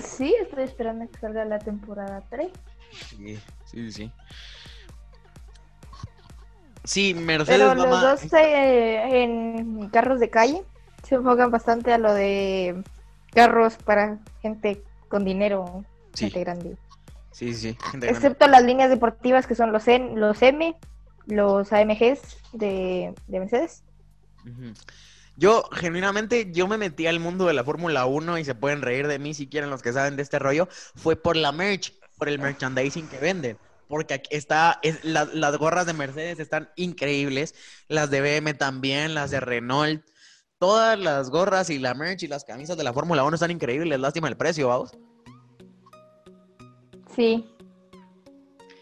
Sí, 0.03 0.35
estoy 0.43 0.65
esperando 0.65 1.09
que 1.09 1.17
salga 1.21 1.45
la 1.45 1.61
temporada 1.61 2.25
3. 2.29 2.49
Sí, 2.91 3.39
sí, 3.67 3.93
sí. 3.93 4.13
Sí, 6.83 7.15
Mercedes 7.15 7.61
Pero 7.61 7.75
los 7.77 8.01
dos 8.01 8.33
eh, 8.33 9.23
en 9.23 9.89
carros 9.91 10.19
de 10.19 10.29
calle 10.29 10.65
se 11.05 11.15
enfocan 11.15 11.53
bastante 11.53 11.93
a 11.93 11.99
lo 11.99 12.13
de 12.13 12.83
carros 13.33 13.77
para 13.77 14.19
gente 14.43 14.83
con 15.09 15.25
dinero, 15.25 15.85
Sí, 16.15 16.25
gente 16.25 16.41
grande. 16.41 16.77
Sí, 17.39 17.55
sí. 17.55 17.77
Excepto 18.03 18.47
las 18.49 18.63
líneas 18.65 18.91
deportivas 18.91 19.47
que 19.47 19.55
son 19.55 19.73
los, 19.73 19.87
N, 19.89 20.19
los 20.19 20.41
M, 20.43 20.77
los 21.27 21.73
AMGs 21.73 22.21
de, 22.53 23.15
de 23.27 23.41
Mercedes. 23.41 23.83
Yo, 25.37 25.63
genuinamente, 25.73 26.51
yo 26.53 26.67
me 26.67 26.79
metí 26.79 27.07
al 27.07 27.21
mundo 27.21 27.47
de 27.47 27.53
la 27.55 27.63
Fórmula 27.65 28.07
1 28.07 28.39
y 28.39 28.45
se 28.45 28.55
pueden 28.55 28.83
reír 28.83 29.07
de 29.07 29.19
mí 29.19 29.35
si 29.35 29.49
quieren 29.49 29.71
los 29.71 29.83
que 29.83 29.93
saben 29.93 30.17
de 30.17 30.23
este 30.23 30.39
rollo. 30.39 30.69
Fue 30.97 31.15
por 31.17 31.37
la 31.37 31.53
merch, 31.53 31.93
por 32.17 32.29
el 32.29 32.39
merchandising 32.41 33.09
que 33.09 33.19
venden. 33.19 33.57
Porque 33.87 34.15
aquí 34.15 34.29
está, 34.37 34.79
es, 34.83 35.03
la- 35.05 35.25
las 35.33 35.57
gorras 35.57 35.87
de 35.87 35.93
Mercedes 35.95 36.41
están 36.41 36.69
increíbles, 36.77 37.55
las 37.89 38.11
de 38.11 38.21
BM 38.21 38.53
también, 38.55 39.15
las 39.15 39.31
de 39.31 39.41
Renault. 39.41 40.05
Todas 40.59 40.99
las 40.99 41.31
gorras 41.31 41.71
y 41.71 41.79
la 41.79 41.95
merch 41.95 42.25
y 42.25 42.29
las 42.29 42.45
camisas 42.45 42.77
de 42.77 42.83
la 42.85 42.93
Fórmula 42.93 43.23
1 43.25 43.35
están 43.35 43.51
increíbles. 43.53 43.99
Lástima 44.01 44.29
el 44.29 44.37
precio, 44.37 44.69
vamos. 44.69 44.91
Sí. 47.19 47.45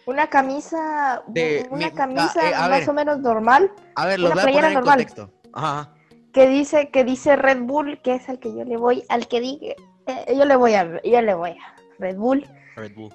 Una 0.05 0.27
camisa, 0.29 1.23
De- 1.27 1.67
una 1.71 1.87
mi- 1.89 1.93
camisa 1.95 2.35
ah, 2.43 2.49
eh, 2.67 2.69
más 2.69 2.81
ver. 2.81 2.91
o 2.91 2.93
menos 2.93 3.19
normal 3.21 3.73
A 3.95 4.05
ver, 4.05 4.21
Una 4.21 4.29
voy 4.35 4.39
a 4.39 4.43
poner 4.45 4.65
en 4.67 4.75
normal. 4.75 4.85
contexto. 4.99 5.33
Ajá. 5.55 5.95
que 6.35 6.47
dice 6.49 6.91
que 6.91 7.03
dice 7.03 7.35
Red 7.35 7.63
Bull, 7.63 7.99
que 8.03 8.15
es 8.17 8.29
al 8.29 8.39
que 8.39 8.55
yo 8.55 8.63
le 8.65 8.77
voy, 8.77 9.03
al 9.09 9.27
que 9.27 9.41
diga, 9.41 9.75
eh, 10.07 10.35
yo 10.37 10.45
le 10.45 10.55
voy 10.55 10.75
a, 10.75 11.01
yo 11.03 11.23
le 11.23 11.33
voy 11.33 11.53
a 11.53 11.75
Red 11.99 12.17
Bull. 12.19 12.47
Red 12.77 12.95
Bull. 12.95 13.11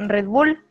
Red 0.00 0.26
Bull. 0.26 0.62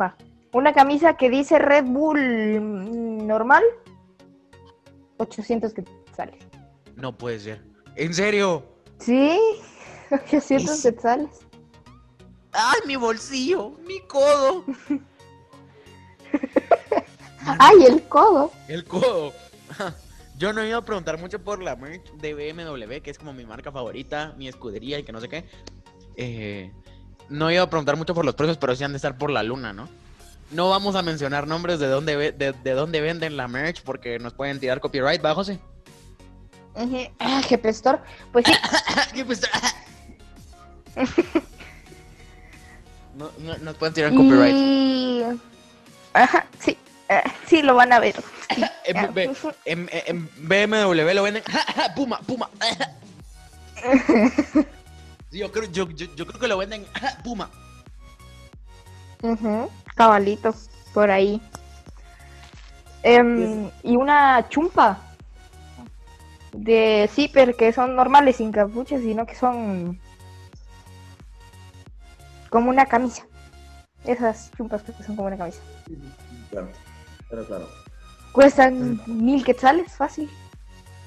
Va. 0.00 0.16
Una 0.52 0.72
camisa 0.72 1.16
que 1.16 1.30
dice 1.30 1.60
Red 1.60 1.84
Bull 1.84 2.18
mm, 2.60 3.24
normal. 3.28 3.62
800 5.18 5.72
que 5.74 5.84
sale. 6.16 6.36
No 6.96 7.16
puede 7.16 7.38
ser. 7.38 7.62
¿En 7.94 8.12
serio? 8.14 8.64
Sí, 8.98 9.38
800 10.10 10.70
Es- 10.74 10.82
quetzales. 10.82 11.46
¡Ay, 12.60 12.80
mi 12.86 12.96
bolsillo! 12.96 13.70
¡Mi 13.86 14.00
codo! 14.00 14.64
¡Ay, 17.58 17.84
el 17.86 18.02
codo! 18.08 18.52
El 18.66 18.84
codo. 18.84 19.32
Yo 20.38 20.52
no 20.52 20.60
he 20.60 20.68
ido 20.68 20.78
a 20.78 20.84
preguntar 20.84 21.18
mucho 21.18 21.38
por 21.42 21.62
la 21.62 21.76
merch 21.76 22.10
de 22.14 22.34
BMW, 22.34 23.00
que 23.02 23.10
es 23.10 23.18
como 23.18 23.32
mi 23.32 23.44
marca 23.44 23.70
favorita, 23.72 24.34
mi 24.36 24.48
escudería 24.48 24.98
y 24.98 25.04
que 25.04 25.12
no 25.12 25.20
sé 25.20 25.28
qué. 25.28 25.44
Eh, 26.16 26.72
no 27.28 27.48
he 27.48 27.54
ido 27.54 27.62
a 27.64 27.70
preguntar 27.70 27.96
mucho 27.96 28.14
por 28.14 28.24
los 28.24 28.34
precios, 28.34 28.56
pero 28.58 28.74
sí 28.76 28.82
han 28.84 28.92
de 28.92 28.96
estar 28.96 29.16
por 29.18 29.30
la 29.30 29.42
luna, 29.42 29.72
¿no? 29.72 29.88
No 30.50 30.68
vamos 30.68 30.96
a 30.96 31.02
mencionar 31.02 31.46
nombres 31.46 31.78
de 31.78 31.86
dónde, 31.88 32.16
ve- 32.16 32.32
de, 32.32 32.52
de 32.52 32.70
dónde 32.72 33.00
venden 33.00 33.36
la 33.36 33.46
merch 33.48 33.82
porque 33.82 34.18
nos 34.18 34.32
pueden 34.34 34.58
tirar 34.60 34.80
copyright, 34.80 35.24
¿va, 35.24 35.34
José? 35.34 35.58
Ah, 37.20 37.42
pestor. 37.62 38.00
Pues 38.32 38.46
sí, 38.46 38.52
¿Qué 39.14 39.24
pues? 43.18 43.38
no, 43.38 43.52
no- 43.52 43.58
nos 43.58 43.76
pueden 43.76 43.94
tirar 43.94 44.14
copyright. 44.14 44.54
y... 44.56 45.22
Ajá, 46.14 46.46
sí. 46.60 46.76
ah, 47.08 47.22
sí, 47.46 47.62
lo 47.62 47.74
van 47.74 47.92
a 47.92 47.98
ver. 48.00 48.14
En, 48.84 48.96
Ah, 48.96 49.06
B- 49.12 49.30
en- 49.66 49.90
en 49.92 50.28
BMW 50.38 51.12
lo 51.14 51.22
venden. 51.22 51.42
Puma, 51.94 52.18
Puma. 52.20 52.48
Yo, 55.30 55.52
creo, 55.52 55.70
yo, 55.70 55.88
yo, 55.90 56.06
yo 56.16 56.26
creo 56.26 56.40
que 56.40 56.48
lo 56.48 56.56
venden. 56.56 56.86
Puma. 57.22 57.50
Ujú, 59.22 59.68
Cabalito, 59.94 60.54
por 60.94 61.10
ahí. 61.10 61.40
Em, 63.02 63.68
y 63.82 63.96
una 63.96 64.48
chumpa 64.48 65.02
de 66.52 67.10
zipper 67.12 67.56
que 67.56 67.72
son 67.74 67.94
normales 67.94 68.36
sin 68.36 68.50
capucha, 68.52 68.98
sino 68.98 69.26
que 69.26 69.34
son 69.34 70.00
como 72.50 72.70
una 72.70 72.86
camisa. 72.86 73.26
Esas 74.04 74.50
chumpas 74.56 74.82
que 74.82 74.92
son 75.04 75.16
como 75.16 75.28
una 75.28 75.36
camisa. 75.36 75.60
Claro, 76.50 76.68
claro, 77.28 77.46
claro. 77.46 77.68
Cuestan 78.32 79.00
mil 79.06 79.44
quetzales, 79.44 79.92
fácil. 79.92 80.30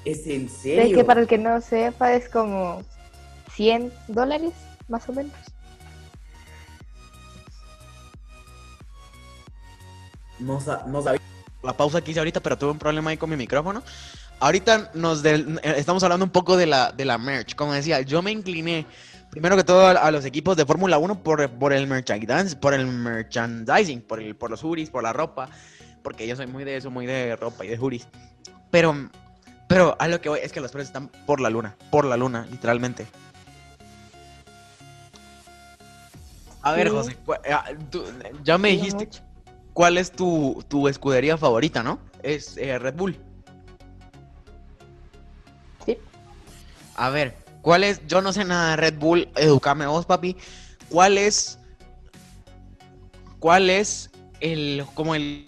¿Es 0.04 0.26
en 0.26 0.48
serio? 0.48 0.96
que 0.96 1.04
para 1.04 1.20
el 1.20 1.26
que 1.26 1.38
no 1.38 1.60
sepa 1.60 2.12
es 2.14 2.28
como 2.28 2.82
100 3.54 3.92
dólares, 4.08 4.52
más 4.88 5.08
o 5.08 5.12
menos. 5.12 5.32
No, 10.38 10.58
no 10.86 11.02
sabía. 11.02 11.20
La 11.62 11.72
pausa 11.76 12.00
que 12.00 12.10
hice 12.10 12.20
ahorita, 12.20 12.40
pero 12.40 12.58
tuve 12.58 12.72
un 12.72 12.78
problema 12.78 13.10
ahí 13.10 13.16
con 13.16 13.30
mi 13.30 13.36
micrófono. 13.36 13.82
Ahorita 14.40 14.90
nos 14.94 15.22
del- 15.22 15.60
eh, 15.62 15.74
estamos 15.76 16.02
hablando 16.02 16.24
un 16.24 16.32
poco 16.32 16.56
de 16.56 16.66
la, 16.66 16.90
de 16.90 17.04
la 17.04 17.16
merch. 17.18 17.54
Como 17.54 17.72
decía, 17.72 18.00
yo 18.00 18.20
me 18.22 18.32
incliné 18.32 18.84
primero 19.32 19.56
que 19.56 19.64
todo 19.64 19.86
a, 19.86 20.10
los 20.10 20.26
equipos 20.26 20.58
de 20.58 20.66
Fórmula 20.66 20.98
1 20.98 21.22
por, 21.22 21.48
por 21.52 21.72
el 21.72 21.86
merchandising, 21.86 22.60
por 22.60 22.74
el 22.74 22.86
merchandising, 22.86 24.02
por, 24.02 24.20
el, 24.20 24.36
por 24.36 24.50
los 24.50 24.62
hoodies, 24.62 24.90
por 24.90 25.02
la 25.02 25.14
ropa. 25.14 25.48
Porque 26.02 26.26
yo 26.28 26.36
soy 26.36 26.46
muy 26.46 26.64
de 26.64 26.76
eso, 26.76 26.90
muy 26.90 27.06
de 27.06 27.34
ropa 27.36 27.64
y 27.64 27.68
de 27.68 27.78
hoodies. 27.78 28.06
Pero, 28.70 29.08
pero 29.68 29.96
a 29.98 30.06
lo 30.06 30.20
que 30.20 30.28
voy 30.28 30.40
es 30.42 30.52
que 30.52 30.60
los 30.60 30.70
precios 30.70 30.88
están 30.90 31.08
por 31.24 31.40
la 31.40 31.48
luna, 31.48 31.74
por 31.90 32.04
la 32.04 32.18
luna, 32.18 32.46
literalmente. 32.50 33.06
A 36.60 36.72
ver. 36.72 36.90
José, 36.90 37.16
cu- 37.24 37.32
ah, 37.50 37.64
tú- 37.90 38.04
ya 38.44 38.58
me 38.58 38.68
dijiste 38.68 39.08
cuál 39.72 39.96
es 39.96 40.12
tu, 40.12 40.62
tu 40.68 40.88
escudería 40.88 41.38
favorita, 41.38 41.82
¿no? 41.82 42.00
Es 42.22 42.58
eh, 42.58 42.78
Red 42.78 42.96
Bull. 42.96 43.16
Sí. 45.86 45.96
A 46.96 47.08
ver, 47.08 47.34
¿cuál 47.62 47.84
es? 47.84 48.06
Yo 48.06 48.20
no 48.20 48.32
sé 48.32 48.44
nada 48.44 48.70
de 48.72 48.76
Red 48.76 48.98
Bull, 48.98 49.28
educame 49.36 49.86
vos, 49.86 50.04
papi. 50.06 50.36
¿Cuál 50.90 51.16
es? 51.16 51.58
¿Cuál 53.38 53.70
es 53.70 54.10
el 54.40 54.84
como 54.94 55.14
el 55.14 55.46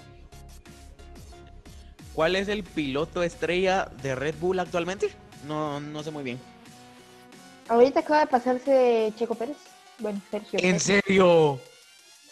¿Cuál 2.15 2.37
es 2.37 2.47
el 2.49 2.63
piloto 2.63 3.23
estrella 3.25 3.91
de 4.03 4.15
Red 4.15 4.37
Bull 4.41 4.61
actualmente? 4.61 5.11
No, 5.49 5.81
no 5.81 6.03
sé 6.03 6.11
muy 6.13 6.23
bien. 6.23 6.39
Ahorita 7.69 8.01
acaba 8.01 8.21
de 8.21 8.27
pasarse 8.29 9.13
Checo 9.17 9.35
Pérez. 9.35 9.57
Bueno, 9.99 10.21
Sergio. 10.31 10.61
¿En 10.63 10.79
Pérez. 10.79 10.83
serio? 10.83 11.59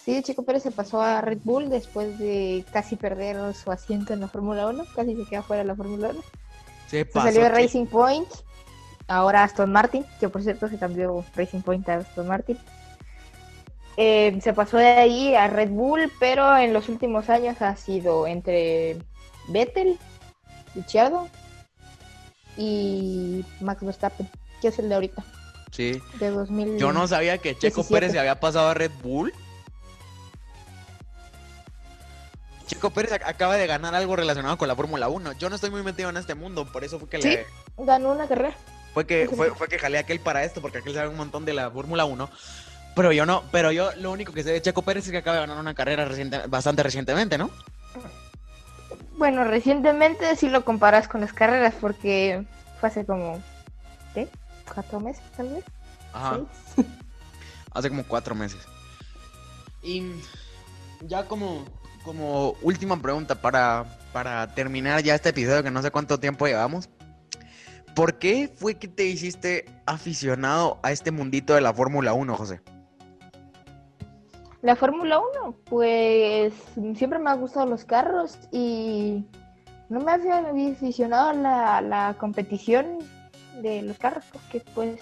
Sí, 0.04 0.22
Checo 0.22 0.44
Pérez 0.44 0.62
se 0.62 0.70
pasó 0.70 1.00
a 1.02 1.20
Red 1.20 1.38
Bull 1.42 1.68
después 1.68 2.18
de 2.18 2.64
casi 2.72 2.96
perder 2.96 3.54
su 3.54 3.70
asiento 3.72 4.12
en 4.12 4.20
la 4.20 4.28
Fórmula 4.28 4.66
1. 4.68 4.84
Casi 4.94 5.16
se 5.16 5.24
queda 5.24 5.42
fuera 5.42 5.62
de 5.62 5.68
la 5.68 5.74
Fórmula 5.76 6.08
1. 6.10 6.20
Se 6.88 6.98
Se 6.98 7.04
pasó. 7.06 7.26
salió 7.26 7.42
de 7.42 7.48
Racing 7.48 7.86
Point. 7.86 8.28
Ahora 9.12 9.44
Aston 9.44 9.70
Martin, 9.70 10.06
que 10.20 10.28
por 10.28 10.42
cierto 10.42 10.68
se 10.68 10.78
cambió 10.78 11.24
Racing 11.36 11.60
Point 11.60 11.86
a 11.88 11.96
Aston 11.96 12.26
Martin. 12.26 12.58
Eh, 13.98 14.38
se 14.42 14.54
pasó 14.54 14.78
de 14.78 14.86
ahí 14.86 15.34
a 15.34 15.48
Red 15.48 15.68
Bull, 15.68 16.10
pero 16.18 16.56
en 16.56 16.72
los 16.72 16.88
últimos 16.88 17.28
años 17.28 17.60
ha 17.60 17.76
sido 17.76 18.26
entre 18.26 18.96
Vettel, 19.48 19.98
Ricciardo 20.74 21.28
y 22.56 23.44
Max 23.60 23.84
Verstappen, 23.84 24.28
que 24.62 24.68
es 24.68 24.78
el 24.78 24.88
de 24.88 24.94
ahorita. 24.94 25.22
Sí. 25.72 26.02
de 26.18 26.30
2000. 26.30 26.76
Yo 26.78 26.92
no 26.92 27.06
sabía 27.08 27.38
que 27.38 27.54
Checo 27.54 27.76
17. 27.82 27.94
Pérez 27.94 28.12
se 28.12 28.18
había 28.18 28.38
pasado 28.40 28.68
a 28.68 28.74
Red 28.74 28.90
Bull. 29.02 29.32
Checo 32.66 32.90
Pérez 32.90 33.12
ac- 33.12 33.22
acaba 33.26 33.56
de 33.56 33.66
ganar 33.66 33.94
algo 33.94 34.16
relacionado 34.16 34.56
con 34.58 34.68
la 34.68 34.76
Fórmula 34.76 35.08
1. 35.08 35.32
Yo 35.32 35.48
no 35.48 35.54
estoy 35.56 35.70
muy 35.70 35.82
metido 35.82 36.08
en 36.10 36.16
este 36.18 36.34
mundo, 36.34 36.66
por 36.70 36.84
eso 36.84 36.98
fue 36.98 37.08
que 37.08 37.20
Sí. 37.22 37.28
le 37.28 37.46
Ganó 37.78 38.12
una 38.12 38.26
carrera. 38.28 38.54
Fue 38.92 39.06
que 39.06 39.28
fue, 39.28 39.54
fue 39.54 39.68
que 39.68 39.78
jalé 39.78 39.98
a 39.98 40.02
aquel 40.02 40.20
para 40.20 40.44
esto, 40.44 40.60
porque 40.60 40.78
aquel 40.78 40.94
sabe 40.94 41.08
un 41.08 41.16
montón 41.16 41.44
de 41.44 41.54
la 41.54 41.70
Fórmula 41.70 42.04
1. 42.04 42.28
Pero 42.94 43.12
yo 43.12 43.24
no, 43.24 43.42
pero 43.50 43.72
yo 43.72 43.90
lo 43.96 44.12
único 44.12 44.32
que 44.32 44.42
sé 44.42 44.52
de 44.52 44.60
Checo 44.60 44.82
Pérez 44.82 45.06
es 45.06 45.10
que 45.10 45.18
acaba 45.18 45.36
de 45.36 45.42
ganar 45.42 45.58
una 45.58 45.74
carrera 45.74 46.04
reciente, 46.04 46.46
bastante 46.46 46.82
recientemente, 46.82 47.38
¿no? 47.38 47.50
Bueno, 49.16 49.44
recientemente 49.44 50.36
si 50.36 50.48
lo 50.48 50.64
comparas 50.64 51.08
con 51.08 51.20
las 51.20 51.32
carreras, 51.32 51.74
porque 51.80 52.44
fue 52.80 52.88
hace 52.88 53.06
como. 53.06 53.42
¿Qué? 54.14 54.28
¿Cuatro 54.72 55.00
meses 55.00 55.22
tal 55.36 55.48
vez? 55.48 55.64
Ajá. 56.12 56.40
¿Seis? 56.74 56.86
Hace 57.74 57.88
como 57.88 58.04
cuatro 58.04 58.34
meses. 58.34 58.60
Y 59.82 60.02
ya 61.06 61.24
como, 61.24 61.64
como 62.04 62.50
última 62.60 63.00
pregunta 63.00 63.40
para, 63.40 63.84
para 64.12 64.54
terminar 64.54 65.02
ya 65.02 65.14
este 65.14 65.30
episodio, 65.30 65.62
que 65.62 65.70
no 65.70 65.80
sé 65.80 65.90
cuánto 65.90 66.20
tiempo 66.20 66.46
llevamos. 66.46 66.90
¿Por 67.94 68.18
qué 68.18 68.48
fue 68.54 68.76
que 68.76 68.88
te 68.88 69.04
hiciste 69.04 69.66
aficionado 69.86 70.78
a 70.82 70.92
este 70.92 71.10
mundito 71.10 71.54
de 71.54 71.60
la 71.60 71.74
Fórmula 71.74 72.14
1, 72.14 72.36
José? 72.36 72.60
La 74.62 74.76
Fórmula 74.76 75.18
1, 75.18 75.56
pues 75.64 76.54
siempre 76.94 77.18
me 77.18 77.30
han 77.30 77.40
gustado 77.40 77.66
los 77.66 77.84
carros 77.84 78.38
y 78.50 79.26
no 79.88 80.00
me 80.00 80.12
había 80.12 80.38
aficionado 80.38 81.30
a 81.30 81.34
la, 81.34 81.80
la 81.80 82.16
competición 82.18 82.98
de 83.60 83.82
los 83.82 83.98
carros 83.98 84.24
porque 84.32 84.62
pues 84.74 84.98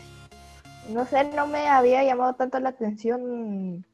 no 0.88 1.04
sé, 1.06 1.24
no 1.24 1.46
me 1.46 1.68
había 1.68 2.02
llamado 2.02 2.34
tanto 2.34 2.58
la 2.58 2.70
atención. 2.70 3.84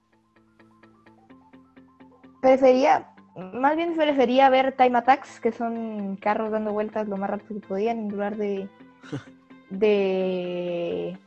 Prefería, 2.40 3.12
más 3.52 3.76
bien 3.76 3.94
prefería 3.94 4.48
ver 4.48 4.76
time 4.76 4.98
attacks, 4.98 5.40
que 5.40 5.52
son 5.52 6.16
carros 6.16 6.50
dando 6.50 6.72
vueltas 6.72 7.08
lo 7.08 7.16
más 7.16 7.28
rápido 7.28 7.60
que 7.60 7.66
podían 7.66 7.98
en 7.98 8.08
lugar 8.08 8.36
de 8.36 8.68
de 9.70 11.18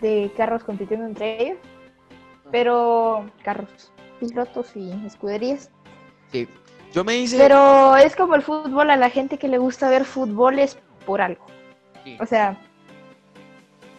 de 0.00 0.30
carros 0.36 0.64
compitiendo 0.64 1.06
entre 1.06 1.42
ellos. 1.42 1.58
Pero 2.50 3.24
carros, 3.42 3.90
pilotos 4.20 4.76
y 4.76 4.92
escuderías. 5.06 5.70
Sí. 6.30 6.46
Yo 6.92 7.04
me 7.04 7.16
hice... 7.16 7.38
Pero 7.38 7.96
es 7.96 8.14
como 8.14 8.34
el 8.34 8.42
fútbol, 8.42 8.90
a 8.90 8.96
la 8.96 9.10
gente 9.10 9.38
que 9.38 9.48
le 9.48 9.58
gusta 9.58 9.88
ver 9.88 10.04
fútbol 10.04 10.58
es 10.58 10.78
por 11.06 11.20
algo. 11.20 11.44
Sí. 12.04 12.16
O 12.20 12.26
sea, 12.26 12.60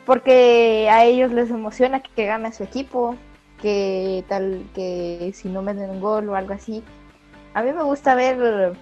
porque 0.05 0.87
a 0.89 1.03
ellos 1.03 1.31
les 1.31 1.49
emociona 1.49 2.01
que 2.01 2.25
gane 2.25 2.53
su 2.53 2.63
equipo, 2.63 3.15
que 3.61 4.23
tal, 4.29 4.63
que 4.75 5.31
si 5.33 5.49
no 5.49 5.61
meten 5.61 5.89
un 5.89 5.99
gol 5.99 6.29
o 6.29 6.35
algo 6.35 6.53
así. 6.53 6.83
A 7.53 7.63
mí 7.63 7.73
me 7.73 7.83
gusta 7.83 8.15
ver 8.15 8.77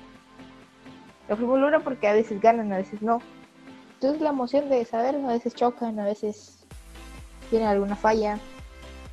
el 1.30 1.38
fútbol 1.38 1.64
1 1.64 1.84
porque 1.84 2.08
a 2.08 2.14
veces 2.14 2.42
ganan, 2.42 2.72
a 2.74 2.78
veces 2.78 3.02
no. 3.02 3.22
Entonces 3.96 4.22
la 4.22 4.30
emoción 4.30 4.70
de 4.70 4.84
saber, 4.86 5.16
a 5.16 5.28
veces 5.28 5.56
chocan, 5.56 6.00
a 6.00 6.06
veces 6.06 6.58
tienen 7.50 7.68
alguna 7.68 7.96
falla. 7.96 8.40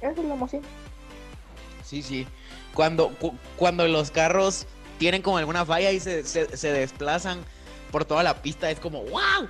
Esa 0.01 0.13
es 0.13 0.19
la 0.27 0.35
emoción. 0.35 0.63
Sí, 1.85 2.03
sí. 2.03 2.27
Cuando, 2.75 3.11
cu- 3.17 3.35
cuando 3.57 3.87
los 3.87 4.11
carros 4.11 4.67
tienen 4.99 5.23
como 5.23 5.39
alguna 5.39 5.65
falla 5.65 5.91
y 5.93 6.01
se, 6.01 6.25
se, 6.25 6.73
desplazan 6.73 7.41
por 7.91 8.05
toda 8.05 8.23
la 8.23 8.43
pista, 8.43 8.71
es 8.71 8.81
como 8.81 9.03
¡wow! 9.05 9.49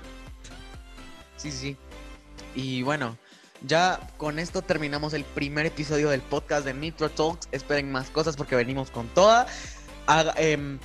Sí, 1.37 1.51
sí. 1.51 1.77
Y 2.55 2.83
bueno, 2.83 3.17
ya 3.67 4.01
con 4.17 4.39
esto 4.39 4.63
terminamos 4.63 5.15
el 5.15 5.25
primer 5.25 5.67
episodio 5.67 6.11
del 6.11 6.21
podcast 6.21 6.65
de 6.65 6.75
Nitro 6.75 7.11
Talks. 7.11 7.49
Esperen 7.53 7.91
más 7.93 8.11
cosas 8.11 8.37
porque 8.37 8.57
venimos 8.57 8.91
con 8.91 9.07
toda. 9.09 9.47
Em, 10.37 10.79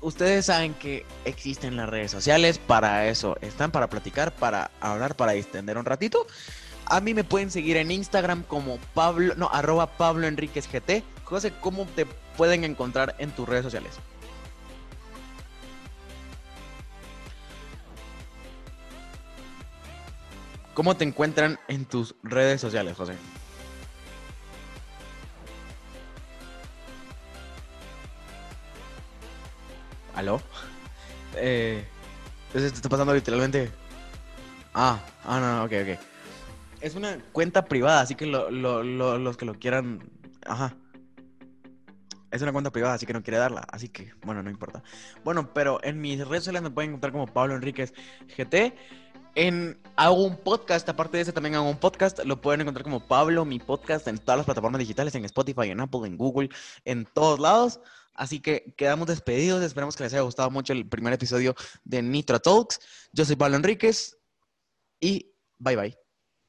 ustedes 0.00 0.46
saben 0.46 0.74
que 0.74 1.04
existen 1.24 1.76
las 1.76 1.88
redes 1.88 2.10
sociales, 2.10 2.58
para 2.58 3.08
eso 3.08 3.36
están, 3.40 3.70
para 3.70 3.88
platicar, 3.88 4.34
para 4.34 4.70
hablar, 4.80 5.16
para 5.16 5.32
distender 5.32 5.78
un 5.78 5.84
ratito. 5.84 6.26
A 6.86 7.00
mí 7.00 7.14
me 7.14 7.24
pueden 7.24 7.50
seguir 7.50 7.76
en 7.76 7.90
Instagram 7.90 8.42
como 8.42 8.78
Pablo, 8.94 9.34
no, 9.36 9.48
arroba 9.50 9.86
Pablo 9.86 10.26
Enríquez 10.26 10.68
GT. 10.68 11.04
José, 11.24 11.52
¿cómo 11.60 11.86
te 11.86 12.06
pueden 12.36 12.64
encontrar 12.64 13.14
en 13.18 13.30
tus 13.30 13.48
redes 13.48 13.64
sociales? 13.64 13.92
¿Cómo 20.74 20.96
te 20.96 21.04
encuentran 21.04 21.58
en 21.68 21.84
tus 21.84 22.14
redes 22.22 22.60
sociales, 22.60 22.96
José? 22.96 23.14
¿Aló? 30.14 30.40
Eh, 31.36 31.84
está 32.54 32.88
pasando 32.88 33.14
literalmente. 33.14 33.70
Ah, 34.74 35.00
ah, 35.24 35.40
no, 35.40 35.64
ok, 35.64 35.72
ok. 35.82 36.00
Es 36.80 36.94
una 36.94 37.18
cuenta 37.32 37.64
privada, 37.64 38.00
así 38.00 38.14
que 38.14 38.26
lo- 38.26 38.50
los 38.50 39.36
que 39.36 39.44
lo 39.44 39.54
quieran. 39.54 40.02
Ajá. 40.46 40.74
Es 42.30 42.42
una 42.42 42.52
cuenta 42.52 42.70
privada, 42.70 42.94
así 42.94 43.06
que 43.06 43.12
no 43.12 43.22
quiere 43.22 43.38
darla. 43.38 43.66
Así 43.72 43.88
que, 43.88 44.12
bueno, 44.24 44.42
no 44.42 44.50
importa. 44.50 44.82
Bueno, 45.24 45.52
pero 45.52 45.80
en 45.82 46.00
mis 46.00 46.18
redes 46.26 46.44
sociales 46.44 46.62
me 46.62 46.70
pueden 46.70 46.90
encontrar 46.90 47.12
como 47.12 47.26
Pablo 47.26 47.54
Enríquez 47.56 47.92
GT. 48.36 48.74
En, 49.34 49.78
hago 49.96 50.24
un 50.24 50.36
podcast, 50.36 50.88
aparte 50.88 51.16
de 51.16 51.22
ese 51.24 51.32
también 51.32 51.56
hago 51.56 51.68
un 51.68 51.78
podcast. 51.78 52.20
Lo 52.24 52.40
pueden 52.40 52.60
encontrar 52.62 52.84
como 52.84 53.00
Pablo, 53.00 53.44
mi 53.44 53.58
podcast, 53.58 54.06
en 54.08 54.18
todas 54.18 54.38
las 54.38 54.44
plataformas 54.44 54.78
digitales, 54.78 55.14
en 55.16 55.24
Spotify, 55.24 55.70
en 55.70 55.80
Apple, 55.80 56.06
en 56.06 56.16
Google, 56.16 56.50
en 56.84 57.04
todos 57.04 57.38
lados. 57.40 57.80
Así 58.14 58.40
que 58.40 58.74
quedamos 58.76 59.06
despedidos. 59.06 59.62
Esperamos 59.62 59.96
que 59.96 60.04
les 60.04 60.12
haya 60.12 60.22
gustado 60.22 60.50
mucho 60.50 60.72
el 60.72 60.88
primer 60.88 61.12
episodio 61.12 61.54
de 61.84 62.02
Nitro 62.02 62.40
Talks. 62.40 62.80
Yo 63.12 63.24
soy 63.24 63.36
Pablo 63.36 63.56
Enríquez 63.56 64.18
y 65.00 65.32
bye 65.58 65.76
bye. 65.76 66.09